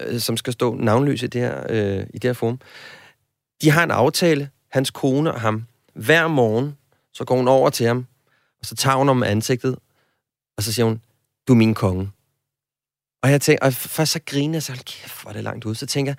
[0.00, 2.60] øh, som skal stå navnløs i det her, øh, i det her forum.
[3.62, 5.64] De har en aftale, hans kone og ham.
[5.94, 6.76] Hver morgen,
[7.12, 8.06] så går hun over til ham,
[8.60, 9.76] og så tager hun om ansigtet,
[10.56, 11.00] og så siger hun,
[11.48, 12.10] du er min konge.
[13.22, 15.64] Og jeg tænker, og først så griner jeg, så hold kæft, hvor er det langt
[15.64, 15.74] ud.
[15.74, 16.16] Så tænker jeg,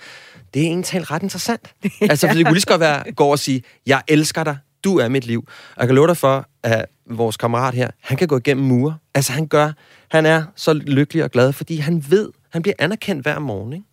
[0.54, 1.74] det er egentlig ret interessant.
[2.02, 4.98] altså, for det kunne lige så godt være, gå og sige, jeg elsker dig, du
[4.98, 5.48] er mit liv.
[5.48, 8.98] Og jeg kan love dig for, at vores kammerat her, han kan gå igennem mure.
[9.14, 9.72] Altså, han gør,
[10.12, 13.86] han er så lykkelig og glad, fordi han ved, han bliver anerkendt hver morgen, ikke?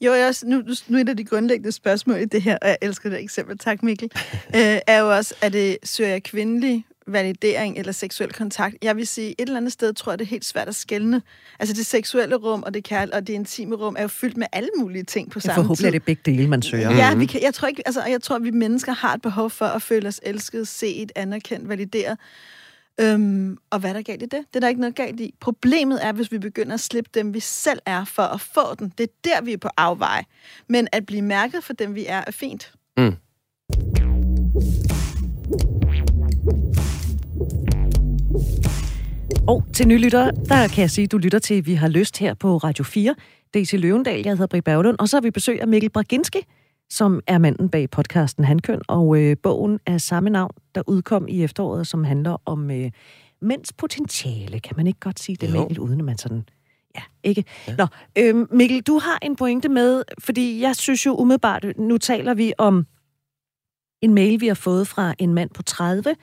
[0.00, 2.76] Jo, jeg også, nu, nu er det de grundlæggende spørgsmål i det her, og jeg
[2.82, 4.10] elsker det eksempel, tak Mikkel,
[4.56, 8.76] øh, er jo også, er det, søger jeg kvindelig validering eller seksuel kontakt.
[8.82, 11.22] Jeg vil sige, et eller andet sted tror jeg, det er helt svært at skælne.
[11.58, 14.46] Altså det seksuelle rum og det kærl og det intime rum er jo fyldt med
[14.52, 15.62] alle mulige ting på samme tid.
[15.62, 16.94] Forhåbentlig er det begge dele, man søger.
[16.94, 19.50] Ja, vi kan, jeg, tror ikke, altså, jeg tror, at vi mennesker har et behov
[19.50, 22.18] for at føle os elsket, set, anerkendt, valideret.
[23.00, 24.32] Øhm, og hvad er der galt i det?
[24.32, 25.34] Det er der ikke noget galt i.
[25.40, 28.92] Problemet er, hvis vi begynder at slippe dem, vi selv er, for at få den.
[28.98, 30.24] Det er der, vi er på afvej.
[30.68, 32.72] Men at blive mærket for dem, vi er, er fint.
[32.96, 33.16] Mm.
[39.48, 42.34] Og til nylytter, der kan jeg sige, at du lytter til Vi har lyst her
[42.34, 43.14] på Radio 4.
[43.54, 45.90] Det er til Løvendal, jeg hedder Britt Berglund, og så har vi besøg af Mikkel
[45.90, 46.38] Braginski,
[46.90, 51.44] som er manden bag podcasten Handkøn, og øh, bogen af samme navn, der udkom i
[51.44, 52.90] efteråret, som handler om øh,
[53.42, 54.60] mænds potentiale.
[54.60, 56.44] Kan man ikke godt sige det, Mikkel, uden at man sådan...
[56.96, 57.44] Ja, ikke?
[57.68, 57.74] Ja.
[57.76, 57.86] Nå,
[58.18, 62.52] øh, Mikkel, du har en pointe med, fordi jeg synes jo umiddelbart, nu taler vi
[62.58, 62.86] om
[64.02, 66.14] en mail, vi har fået fra en mand på 30,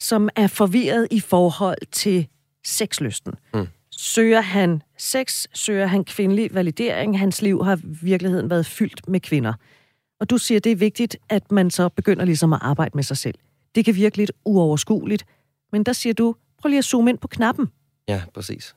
[0.00, 2.28] som er forvirret i forhold til
[2.64, 3.32] sexlysten.
[3.54, 3.66] Mm.
[3.90, 7.18] Søger han sex, søger han kvindelig validering.
[7.18, 9.52] Hans liv har i virkeligheden været fyldt med kvinder.
[10.20, 13.16] Og du siger, det er vigtigt, at man så begynder ligesom at arbejde med sig
[13.16, 13.34] selv.
[13.74, 15.24] Det kan virke lidt uoverskueligt,
[15.72, 17.68] men der siger du, prøv lige at zoome ind på knappen.
[18.08, 18.74] Ja, præcis.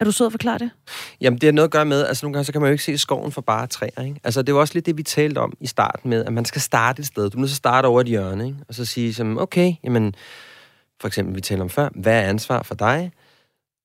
[0.00, 0.70] Er du sød at forklare det?
[1.20, 2.84] Jamen, det har noget at gøre med, altså nogle gange så kan man jo ikke
[2.84, 4.20] se skoven for bare træer, ikke?
[4.24, 6.60] Altså, det var også lidt det, vi talte om i starten med, at man skal
[6.60, 7.30] starte et sted.
[7.30, 8.58] Du må så starte over et hjørne, ikke?
[8.68, 10.14] Og så sige som, okay, jamen,
[11.02, 13.12] for eksempel, vi talte om før, hvad er ansvar for dig?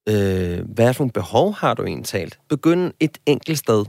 [0.09, 2.39] Øh, hvad for nogle behov har du egentlig talt?
[2.49, 3.85] Begynd et enkelt sted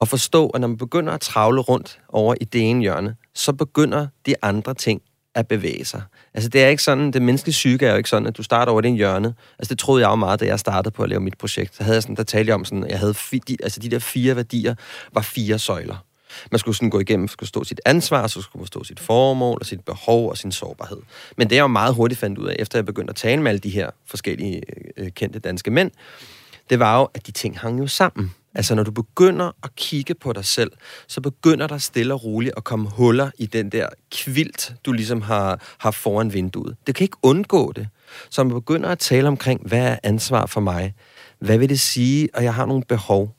[0.00, 3.52] og forstå, at når man begynder at travle rundt over i det ene hjørne, så
[3.52, 5.02] begynder de andre ting
[5.34, 6.02] at bevæge sig.
[6.34, 8.72] Altså, det er ikke sådan, det menneskelige psyke er jo ikke sådan, at du starter
[8.72, 9.34] over det hjørne.
[9.58, 11.76] Altså, det troede jeg jo meget, da jeg startede på at lave mit projekt.
[11.76, 13.98] Så havde jeg sådan, der talte jeg om sådan, jeg havde, fi, altså de der
[13.98, 14.74] fire værdier
[15.12, 16.04] var fire søjler.
[16.50, 19.58] Man skulle sådan gå igennem, skulle stå sit ansvar, så skulle man stå sit formål
[19.60, 20.98] og sit behov og sin sårbarhed.
[21.36, 23.50] Men det er jo meget hurtigt fandt ud af, efter jeg begyndte at tale med
[23.50, 24.62] alle de her forskellige
[24.96, 25.90] øh, kendte danske mænd,
[26.70, 28.34] det var jo, at de ting hang jo sammen.
[28.54, 30.72] Altså, når du begynder at kigge på dig selv,
[31.06, 35.22] så begynder der stille og roligt at komme huller i den der kvilt, du ligesom
[35.22, 36.76] har, har foran vinduet.
[36.86, 37.88] Det kan ikke undgå det.
[38.30, 40.94] Så man begynder at tale omkring, hvad er ansvar for mig?
[41.38, 43.36] Hvad vil det sige, at jeg har nogle behov?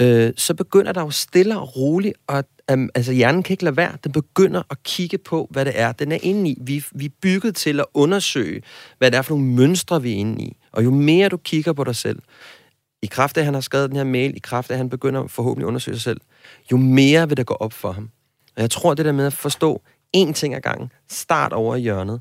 [0.00, 3.76] Øh, så begynder der jo stille og roligt og Um, altså hjernen kan ikke lade
[3.76, 3.92] være.
[4.04, 6.58] Den begynder at kigge på, hvad det er, den er inde i.
[6.60, 8.62] Vi, vi er bygget til at undersøge,
[8.98, 10.56] hvad det er for nogle mønstre, vi er inde i.
[10.72, 12.18] Og jo mere du kigger på dig selv,
[13.02, 14.90] i kraft af, at han har skrevet den her mail, i kraft af, at han
[14.90, 16.20] begynder forhåbentlig at undersøge sig selv,
[16.72, 18.10] jo mere vil der gå op for ham.
[18.56, 19.82] Og jeg tror, det der med at forstå
[20.16, 22.20] én ting ad gangen, start over i hjørnet,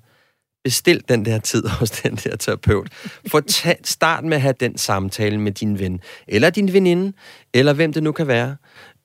[0.63, 2.87] bestil den der tid hos den der terapeut.
[3.27, 3.41] For
[3.83, 7.13] start med at have den samtale med din ven, eller din veninde,
[7.53, 8.55] eller hvem det nu kan være,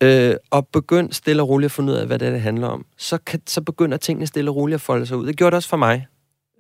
[0.00, 2.66] øh, og begynd stille og roligt at finde ud af, hvad det, er, det handler
[2.66, 2.86] om.
[2.98, 5.26] Så, kan, så begynder tingene stille og roligt at folde sig ud.
[5.26, 6.06] Det gjorde det også for mig.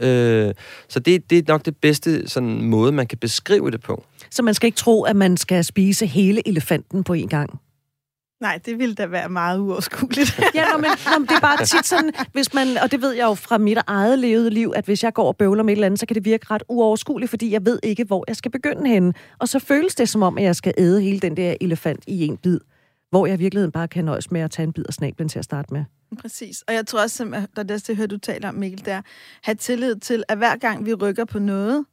[0.00, 0.54] Øh,
[0.88, 4.04] så det, det er nok det bedste sådan, måde, man kan beskrive det på.
[4.30, 7.60] Så man skal ikke tro, at man skal spise hele elefanten på en gang?
[8.44, 10.40] Nej, det ville da være meget uoverskueligt.
[10.54, 13.12] ja, nå, men, nå, men det er bare tit sådan, hvis man, og det ved
[13.12, 15.76] jeg jo fra mit eget levede liv, at hvis jeg går og bøvler med et
[15.76, 18.50] eller andet, så kan det virke ret uoverskueligt, fordi jeg ved ikke, hvor jeg skal
[18.50, 19.12] begynde henne.
[19.38, 22.26] Og så føles det som om, at jeg skal æde hele den der elefant i
[22.26, 22.60] en bid,
[23.10, 25.38] hvor jeg i virkeligheden bare kan nøjes med at tage en bid af snablen til
[25.38, 25.84] at starte med.
[26.20, 26.62] Præcis.
[26.68, 29.02] Og jeg tror også, at der er det, du taler om, Mikkel, der
[29.42, 31.84] have tillid til, at hver gang vi rykker på noget,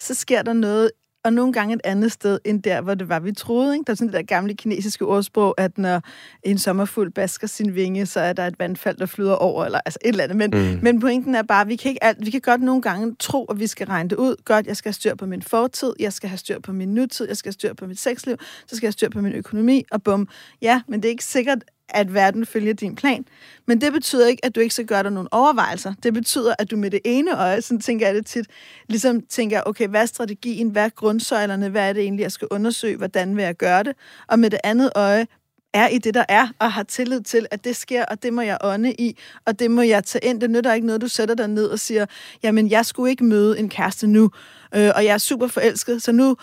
[0.00, 0.90] så sker der noget
[1.24, 3.74] og nogle gange et andet sted, end der, hvor det var, vi troede.
[3.74, 3.84] Ikke?
[3.86, 6.02] Der er sådan det der gamle kinesiske ordsprog, at når
[6.42, 9.98] en sommerfugl basker sin vinge, så er der et vandfald, der flyder over, eller altså
[10.04, 10.36] et eller andet.
[10.36, 10.78] Men, mm.
[10.82, 13.44] men pointen er bare, at vi kan, ikke alt, vi kan godt nogle gange tro,
[13.44, 14.36] at vi skal regne det ud.
[14.44, 17.28] Godt, jeg skal have styr på min fortid, jeg skal have styr på min nutid,
[17.28, 19.84] jeg skal have styr på mit sexliv, så skal jeg have styr på min økonomi,
[19.90, 20.28] og bum.
[20.62, 21.64] Ja, men det er ikke sikkert,
[21.96, 23.24] at verden følger din plan.
[23.66, 25.94] Men det betyder ikke, at du ikke skal gøre dig nogle overvejelser.
[26.02, 28.46] Det betyder, at du med det ene øje, sådan tænker jeg det tit,
[28.88, 32.48] ligesom tænker, okay, hvad er strategien, hvad er grundsøjlerne, hvad er det egentlig, jeg skal
[32.50, 33.92] undersøge, hvordan vil jeg gøre det?
[34.28, 35.26] Og med det andet øje,
[35.72, 38.42] er i det, der er, og har tillid til, at det sker, og det må
[38.42, 40.40] jeg ånde i, og det må jeg tage ind.
[40.40, 42.06] Det nytter ikke noget, du sætter dig ned og siger,
[42.42, 44.30] jamen, jeg skulle ikke møde en kæreste nu,
[44.74, 46.36] øh, og jeg er super forelsket, så nu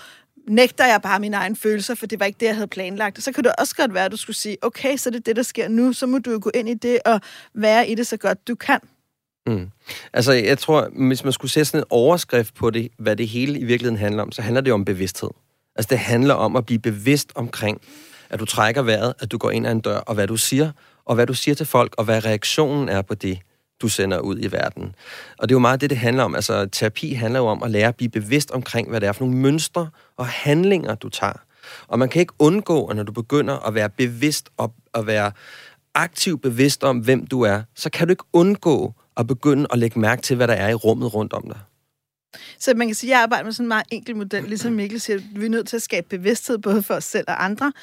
[0.47, 3.23] nægter jeg bare mine egne følelser, for det var ikke det, jeg havde planlagt.
[3.23, 5.35] Så kan det også godt være, at du skulle sige, okay, så det er det,
[5.35, 7.21] der sker nu, så må du jo gå ind i det og
[7.53, 8.79] være i det så godt du kan.
[9.47, 9.69] Mm.
[10.13, 13.59] Altså, jeg tror, hvis man skulle sætte sådan en overskrift på det, hvad det hele
[13.59, 15.29] i virkeligheden handler om, så handler det om bevidsthed.
[15.75, 17.81] Altså, det handler om at blive bevidst omkring,
[18.29, 20.71] at du trækker vejret, at du går ind ad en dør, og hvad du siger,
[21.05, 23.39] og hvad du siger til folk, og hvad reaktionen er på det
[23.81, 24.95] du sender ud i verden.
[25.37, 26.35] Og det er jo meget det, det handler om.
[26.35, 29.25] Altså, terapi handler jo om at lære at blive bevidst omkring, hvad det er for
[29.25, 31.43] nogle mønstre og handlinger, du tager.
[31.87, 35.31] Og man kan ikke undgå, at når du begynder at være bevidst og at være
[35.93, 39.99] aktivt bevidst om, hvem du er, så kan du ikke undgå at begynde at lægge
[39.99, 41.59] mærke til, hvad der er i rummet rundt om dig.
[42.59, 45.01] Så man kan sige, at jeg arbejder med sådan en meget enkel model, ligesom Mikkel
[45.01, 47.73] siger, vi er nødt til at skabe bevidsthed både for os selv og andre.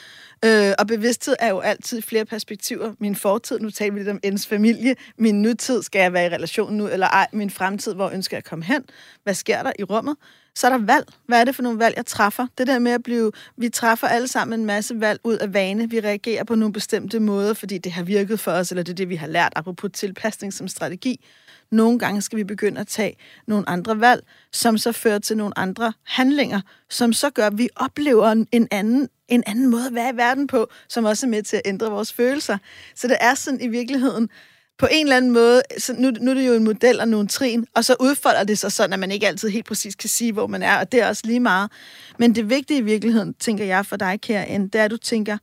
[0.45, 2.95] Øh, og bevidsthed er jo altid flere perspektiver.
[2.99, 4.95] Min fortid, nu taler vi lidt om ens familie.
[5.19, 7.27] Min nutid, skal jeg være i relation nu eller ej?
[7.33, 8.85] Min fremtid, hvor ønsker jeg at komme hen?
[9.23, 10.17] Hvad sker der i rummet?
[10.57, 11.07] Så er der valg.
[11.27, 12.47] Hvad er det for nogle valg, jeg træffer?
[12.59, 13.33] Det der med at blive...
[13.57, 15.91] Vi træffer alle sammen en masse valg ud af vane.
[15.91, 18.97] Vi reagerer på nogle bestemte måder, fordi det har virket for os, eller det er
[18.97, 21.25] det, vi har lært, apropos tilpasning som strategi.
[21.71, 25.59] Nogle gange skal vi begynde at tage nogle andre valg, som så fører til nogle
[25.59, 30.11] andre handlinger, som så gør, at vi oplever en anden, en anden måde at være
[30.15, 32.59] i verden på, som også er med til at ændre vores følelser.
[32.95, 34.29] Så det er sådan i virkeligheden,
[34.79, 37.29] på en eller anden måde, så nu, nu er det jo en model og nogle
[37.29, 40.33] trin, og så udfolder det sig sådan, at man ikke altid helt præcis kan sige,
[40.33, 41.71] hvor man er, og det er også lige meget.
[42.19, 44.97] Men det vigtige i virkeligheden, tænker jeg for dig, kære Anne, det er, at du
[44.97, 45.39] tænker,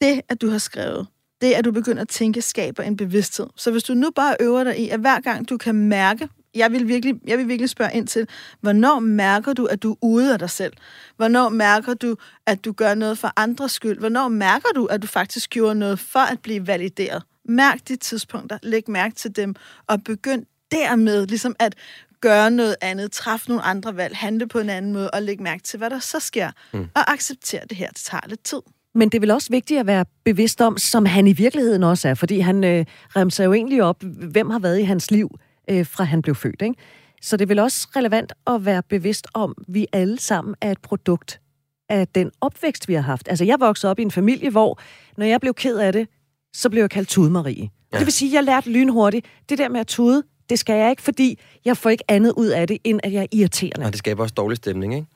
[0.00, 1.06] det, at du har skrevet,
[1.40, 3.46] det, at du begynder at tænke, skaber en bevidsthed.
[3.56, 6.72] Så hvis du nu bare øver dig i, at hver gang du kan mærke, jeg
[6.72, 8.28] vil, virkelig, jeg vil virkelig spørge ind til,
[8.60, 10.72] hvornår mærker du, at du er ude af dig selv?
[11.16, 12.16] Hvornår mærker du,
[12.46, 13.98] at du gør noget for andres skyld?
[13.98, 17.22] Hvornår mærker du, at du faktisk gjorde noget for at blive valideret?
[17.48, 19.54] Mærk de tidspunkter, læg mærke til dem,
[19.86, 21.74] og begynd dermed ligesom at
[22.20, 25.62] gøre noget andet, træffe nogle andre valg, handle på en anden måde, og lægge mærke
[25.62, 26.50] til, hvad der så sker.
[26.72, 26.88] Mm.
[26.94, 28.60] Og acceptere det her, det tager lidt tid.
[28.94, 32.08] Men det er vel også vigtigt at være bevidst om, som han i virkeligheden også
[32.08, 32.84] er, fordi han øh,
[33.16, 35.38] remser jo egentlig op, hvem har været i hans liv,
[35.70, 36.62] øh, fra han blev født.
[36.62, 36.74] Ikke?
[37.22, 40.70] Så det er vel også relevant at være bevidst om, at vi alle sammen er
[40.70, 41.40] et produkt
[41.88, 43.28] af den opvækst, vi har haft.
[43.28, 44.80] Altså, jeg voksede op i en familie, hvor
[45.16, 46.08] når jeg blev ked af det,
[46.54, 47.70] så blev jeg kaldt Tudemarie.
[47.92, 47.98] Ja.
[47.98, 50.90] Det vil sige, at jeg lærte lynhurtigt, det der med at tude, det skal jeg
[50.90, 53.86] ikke, fordi jeg får ikke andet ud af det, end at jeg er irriterende.
[53.86, 55.06] Og det skaber også dårlig stemning, ikke?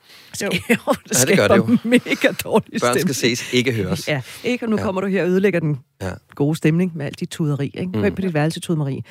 [0.41, 1.77] Jo, jo det, ja, det gør det jo.
[1.83, 4.07] mega dårlig Børn skal ses, ikke høres.
[4.07, 4.65] Ja, ikke?
[4.65, 4.83] Og nu ja.
[4.83, 6.11] kommer du her og ødelægger den ja.
[6.35, 7.65] gode stemning med alt dit tuderi.
[7.65, 7.91] Ikke?
[7.91, 8.15] Gå mm.
[8.15, 9.03] på dit værelse, tudemari.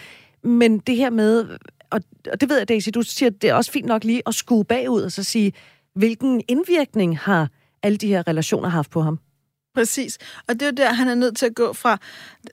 [0.44, 1.44] Men det her med,
[1.90, 2.00] og,
[2.32, 4.64] og det ved jeg, Daisy, du siger, det er også fint nok lige at skue
[4.64, 5.52] bagud og så sige,
[5.94, 7.48] hvilken indvirkning har
[7.82, 9.18] alle de her relationer haft på ham?
[9.74, 10.18] Præcis.
[10.48, 11.98] Og det er jo der, han er nødt til at gå fra,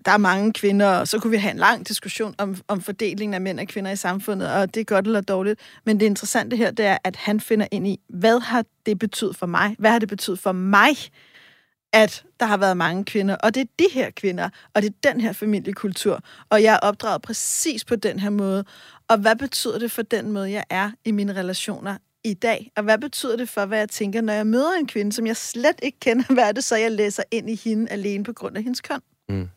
[0.06, 3.34] der er mange kvinder, og så kunne vi have en lang diskussion om, om fordelingen
[3.34, 5.60] af mænd og kvinder i samfundet, og det er godt eller dårligt.
[5.86, 9.36] Men det interessante her, det er, at han finder ind i, hvad har det betydet
[9.36, 9.76] for mig?
[9.80, 10.96] Hvad har det betydet for mig,
[11.94, 15.12] at der har været mange kvinder, og det er de her kvinder, og det er
[15.12, 16.20] den her familiekultur,
[16.50, 18.66] og jeg er opdraget præcis på den her måde.
[19.08, 22.72] Og hvad betyder det for den måde, jeg er i mine relationer i dag?
[22.76, 25.38] Og hvad betyder det for, hvad jeg tænker, når jeg møder en kvinde, som jeg
[25.38, 26.24] slet ikke kender?
[26.34, 29.00] Hvad er det så, jeg læser ind i hende alene på grund af hendes køn?
[29.30, 29.50] Mm.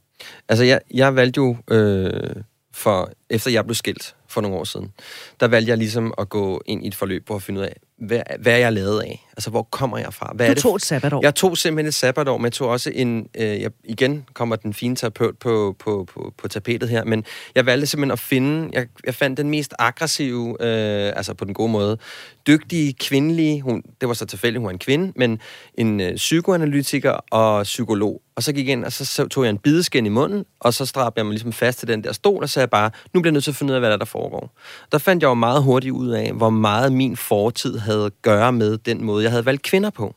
[0.49, 2.37] Altså, jeg, jeg valgte jo, øh,
[2.73, 4.93] for, efter jeg blev skilt for nogle år siden,
[5.41, 7.77] der valgte jeg ligesom at gå ind i et forløb på at finde ud af,
[7.99, 9.26] hvad, hvad er jeg lavet af?
[9.32, 10.32] Altså, hvor kommer jeg fra?
[10.34, 10.62] Hvad du er det?
[10.62, 11.20] tog et sabbatår.
[11.22, 13.28] Jeg tog simpelthen et sabbatår, men jeg tog også en...
[13.34, 17.24] Øh, jeg, igen kommer den fine terapeut på, på, på, på tapetet her, men
[17.55, 18.70] jeg valgte simpelthen at finde...
[18.72, 21.99] Jeg, jeg fandt den mest aggressive, øh, altså på den gode måde,
[22.47, 23.61] dygtige, kvindelige...
[23.61, 25.40] Hun, det var så tilfældigt, hun var en kvinde, men
[25.74, 28.22] en øh, psykoanalytiker og psykolog.
[28.37, 30.87] Og så gik jeg ind, og så tog jeg en bideskin i munden, og så
[30.87, 33.32] strabte jeg mig ligesom fast til den der stol, og sagde bare, nu bliver jeg
[33.32, 34.51] nødt til at finde ud af, hvad der, der foregår.
[34.93, 38.53] Der fandt jeg jo meget hurtigt ud af, hvor meget min fortid havde at gøre
[38.53, 40.14] med den måde, jeg havde valgt kvinder på.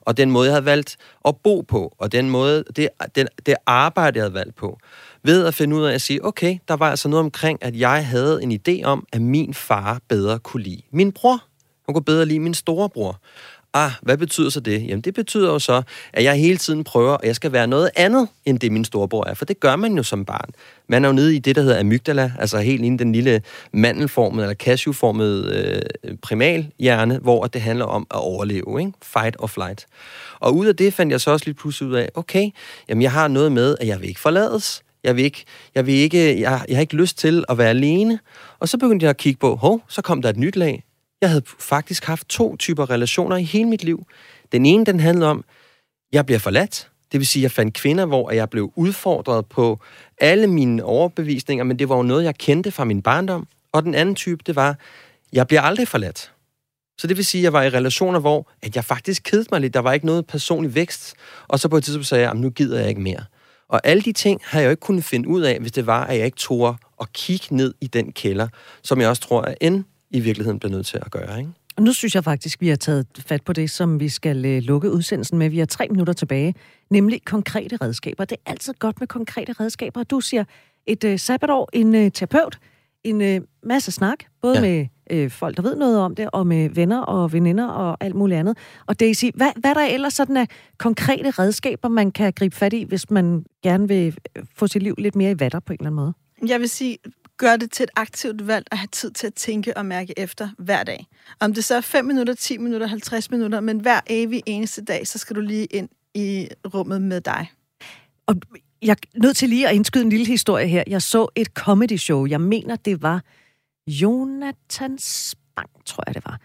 [0.00, 3.54] Og den måde, jeg havde valgt at bo på, og den måde, det, den, det
[3.66, 4.78] arbejde, jeg havde valgt på.
[5.22, 8.06] Ved at finde ud af at sige, okay, der var altså noget omkring, at jeg
[8.06, 11.44] havde en idé om, at min far bedre kunne lide min bror.
[11.86, 13.20] Hun kunne bedre lide min storebror.
[13.74, 14.86] Ah, hvad betyder så det?
[14.86, 17.90] Jamen, det betyder jo så, at jeg hele tiden prøver, at jeg skal være noget
[17.96, 19.34] andet, end det min storebror er.
[19.34, 20.50] For det gør man jo som barn.
[20.88, 23.42] Man er jo nede i det, der hedder amygdala, altså helt inde i den lille
[23.72, 28.92] mandelformede eller cashewformede øh, primalhjerne, hvor det handler om at overleve, ikke?
[29.02, 29.86] Fight or flight.
[30.40, 32.50] Og ud af det fandt jeg så også lidt pludselig ud af, okay,
[32.88, 34.82] jamen jeg har noget med, at jeg vil ikke forlades.
[35.04, 35.44] Jeg vil ikke,
[35.74, 38.18] jeg vil ikke, jeg, jeg har ikke lyst til at være alene.
[38.58, 40.84] Og så begyndte jeg at kigge på, hov, så kom der et nyt lag.
[41.20, 44.06] Jeg havde faktisk haft to typer relationer i hele mit liv.
[44.52, 45.44] Den ene, den handlede om,
[46.12, 46.90] jeg bliver forladt.
[47.12, 49.80] Det vil sige, at jeg fandt kvinder, hvor jeg blev udfordret på
[50.20, 53.46] alle mine overbevisninger, men det var jo noget, jeg kendte fra min barndom.
[53.72, 54.78] Og den anden type, det var,
[55.32, 56.32] jeg bliver aldrig forladt.
[56.98, 59.60] Så det vil sige, at jeg var i relationer, hvor at jeg faktisk kedede mig
[59.60, 59.74] lidt.
[59.74, 61.14] Der var ikke noget personlig vækst.
[61.48, 63.24] Og så på et tidspunkt sagde jeg, at nu gider jeg ikke mere.
[63.68, 66.04] Og alle de ting har jeg jo ikke kunnet finde ud af, hvis det var,
[66.04, 68.48] at jeg ikke tog at kigge ned i den kælder,
[68.82, 71.38] som jeg også tror, er en i virkeligheden bliver nødt til at gøre.
[71.38, 71.50] Ikke?
[71.76, 74.62] Og nu synes jeg faktisk, vi har taget fat på det, som vi skal øh,
[74.62, 75.48] lukke udsendelsen med.
[75.48, 76.54] Vi har tre minutter tilbage,
[76.90, 78.24] nemlig konkrete redskaber.
[78.24, 80.02] Det er altid godt med konkrete redskaber.
[80.02, 80.44] Du siger
[80.86, 82.58] et øh, sabbatår, en øh, terapeut,
[83.04, 84.60] en øh, masse snak, både ja.
[84.60, 88.14] med øh, folk, der ved noget om det, og med venner og veninder og alt
[88.14, 88.58] muligt andet.
[88.86, 90.46] Og Daisy, hvad, hvad der ellers sådan af
[90.78, 94.94] konkrete redskaber, man kan gribe fat i, hvis man gerne vil øh, få sit liv
[94.98, 96.12] lidt mere i vatter på en eller anden måde?
[96.46, 96.98] Jeg vil sige,
[97.40, 100.48] gør det til et aktivt valg at have tid til at tænke og mærke efter
[100.58, 101.06] hver dag.
[101.40, 105.06] Om det så er 5 minutter, 10 minutter, 50 minutter, men hver evig eneste dag,
[105.06, 107.50] så skal du lige ind i rummet med dig.
[108.26, 108.36] Og
[108.82, 110.84] jeg er nødt til lige at indskyde en lille historie her.
[110.86, 112.26] Jeg så et comedy show.
[112.26, 113.22] Jeg mener, det var
[113.86, 116.40] Jonathan Spang, tror jeg det var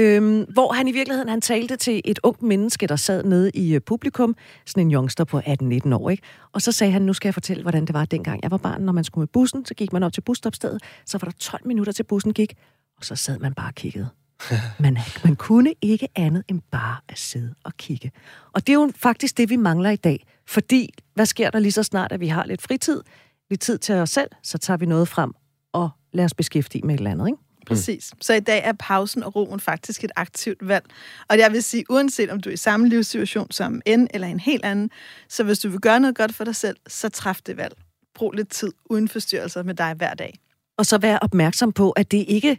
[0.00, 3.76] Øhm, hvor han i virkeligheden han talte til et ungt menneske, der sad nede i
[3.76, 4.36] uh, publikum,
[4.66, 6.22] sådan en youngster på 18-19 år, ikke?
[6.52, 8.82] Og så sagde han, nu skal jeg fortælle, hvordan det var dengang jeg var barn.
[8.82, 11.66] Når man skulle med bussen, så gik man op til busstopstedet, så var der 12
[11.66, 12.54] minutter til bussen gik,
[12.98, 14.08] og så sad man bare og kiggede.
[14.80, 18.12] Man, man kunne ikke andet end bare at sidde og kigge.
[18.52, 20.26] Og det er jo faktisk det, vi mangler i dag.
[20.46, 23.02] Fordi, hvad sker der lige så snart, at vi har lidt fritid,
[23.50, 25.32] lidt tid til os selv, så tager vi noget frem
[25.72, 27.38] og lader os beskæftige med et eller andet, ikke?
[27.70, 28.10] Præcis.
[28.20, 30.84] Så i dag er pausen og roen faktisk et aktivt valg.
[31.28, 34.40] Og jeg vil sige, uanset om du er i samme livssituation som en eller en
[34.40, 34.90] helt anden,
[35.28, 37.74] så hvis du vil gøre noget godt for dig selv, så træf det valg.
[38.14, 40.38] Brug lidt tid uden forstyrrelser med dig hver dag.
[40.78, 42.56] Og så vær opmærksom på, at det ikke er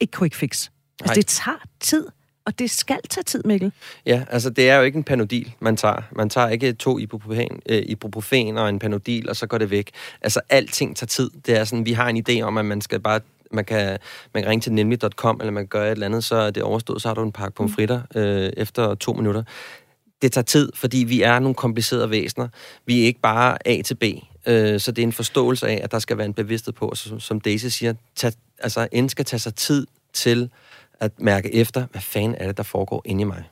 [0.00, 0.68] et quick fix.
[1.00, 1.14] Altså, Nej.
[1.14, 2.06] det tager tid.
[2.46, 3.72] Og det skal tage tid, Mikkel.
[4.06, 6.02] Ja, altså det er jo ikke en panodil, man tager.
[6.12, 9.90] Man tager ikke to ibuprofen, øh, ibuprofen og en panodil, og så går det væk.
[10.22, 11.30] Altså alting tager tid.
[11.46, 13.20] Det er sådan, vi har en idé om, at man skal bare
[13.54, 13.98] man kan,
[14.34, 16.62] man kan ringe til nemlig.com, eller man kan gøre et eller andet, så er det
[16.62, 19.42] overstået, så har du en pakke pomfritter øh, efter to minutter.
[20.22, 22.48] Det tager tid, fordi vi er nogle komplicerede væsener.
[22.86, 24.04] Vi er ikke bare A til B.
[24.46, 27.20] Øh, så det er en forståelse af, at der skal være en bevidsthed på, som,
[27.20, 30.50] som Daisy siger, tag, altså en skal tage sig tid til
[31.00, 33.44] at mærke efter, hvad fanden er det, der foregår inde i mig.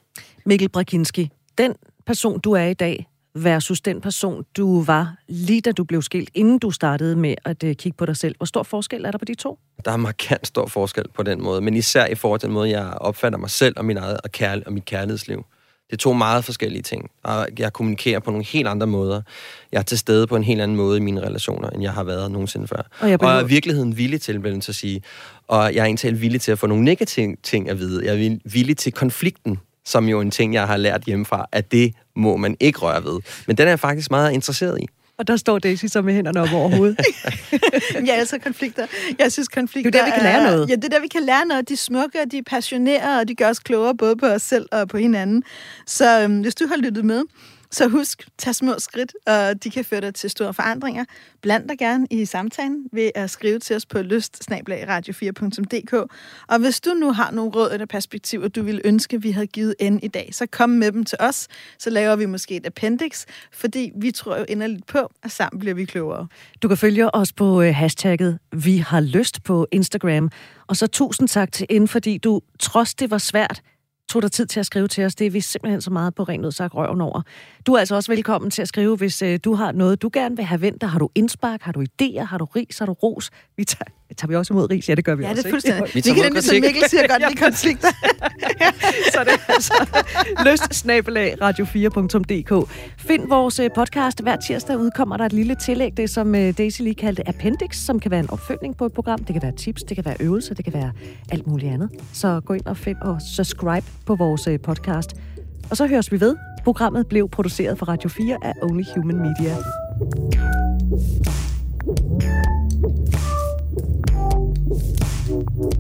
[0.47, 1.75] Mikkel Brakinski, den
[2.07, 6.31] person, du er i dag, versus den person, du var lige da du blev skilt,
[6.35, 8.35] inden du startede med at uh, kigge på dig selv.
[8.37, 9.59] Hvor stor forskel er der på de to?
[9.85, 12.71] Der er markant stor forskel på den måde, men især i forhold til den måde,
[12.71, 15.45] jeg opfatter mig selv og, min eget, og, kærl- og mit kærlighedsliv.
[15.87, 17.11] Det er to meget forskellige ting.
[17.25, 19.23] Og jeg kommunikerer på nogle helt andre måder.
[19.73, 22.05] Jeg er til stede på en helt anden måde i mine relationer, end jeg har
[22.05, 22.83] været nogensinde før.
[23.01, 23.35] Og jeg, behøver...
[23.35, 25.03] og jeg er virkeligheden villig til, vil at sige.
[25.49, 28.05] Og jeg er egentlig villig til at få nogle negative ting at vide.
[28.05, 31.95] Jeg er villig til konflikten som jo en ting, jeg har lært hjemmefra, at det
[32.17, 33.21] må man ikke røre ved.
[33.47, 34.87] Men den er jeg faktisk meget interesseret i.
[35.19, 36.99] Og der står Daisy så med hænderne op over hovedet.
[38.07, 38.87] jeg elsker konflikter.
[39.19, 40.71] Jeg synes, konflikter Det er der, vi kan lære noget.
[40.71, 41.69] Ja, det er der, vi kan lære noget.
[41.69, 44.43] De er smukke, og de er passionerede, og de gør os klogere både på os
[44.43, 45.43] selv og på hinanden.
[45.87, 47.23] Så øhm, hvis du har lyttet med,
[47.73, 51.05] så husk, tag små skridt, og de kan føre dig til store forandringer.
[51.43, 56.07] Bland dig gerne i samtalen ved at skrive til os på lyst 4dk
[56.49, 59.75] Og hvis du nu har nogle råd eller perspektiver, du ville ønske, vi havde givet
[59.79, 61.49] end i dag, så kom med dem til os.
[61.79, 65.75] Så laver vi måske et appendix, fordi vi tror jo inderligt på, at sammen bliver
[65.75, 66.27] vi klogere.
[66.63, 70.31] Du kan følge os på øh, hashtagget Vi har lyst på Instagram.
[70.67, 73.63] Og så tusind tak til Ind, fordi du, trods det var svært,
[74.13, 75.15] tog dig tid til at skrive til os.
[75.15, 77.23] Det er vi simpelthen så meget på rent sagt røven over.
[77.67, 80.37] Du er altså også velkommen til at skrive, hvis øh, du har noget, du gerne
[80.37, 80.83] vil have vendt.
[80.83, 81.63] Har du indspark?
[81.63, 82.25] Har du idéer?
[82.25, 82.79] Har du ris?
[82.79, 83.31] Har du ros?
[83.57, 83.85] Vi tager,
[84.17, 84.89] tager vi også imod ris?
[84.89, 85.39] Ja, det gør vi ja, også.
[85.39, 85.95] Ja, det er fuldstændig.
[85.95, 87.89] Vi, vi kan nemlig, som Mikkel siger, godt lide konflikter.
[89.13, 89.75] så det er altså
[90.47, 92.71] lyst snabelag radio4.dk.
[92.99, 94.21] Find vores øh, podcast.
[94.21, 98.01] Hver tirsdag udkommer der et lille tillæg, det som øh, Daisy lige kaldte appendix, som
[98.01, 99.25] kan være en opfølgning på et program.
[99.25, 100.93] Det kan være tips, det kan være øvelser, det kan være
[101.31, 101.91] alt muligt andet.
[102.13, 105.15] Så gå ind og find og subscribe på vores øh, podcast.
[105.71, 106.37] Og så høres vi ved.
[106.65, 109.57] Programmet blev produceret for Radio 4 af Only Human Media.
[115.63, 115.79] Thank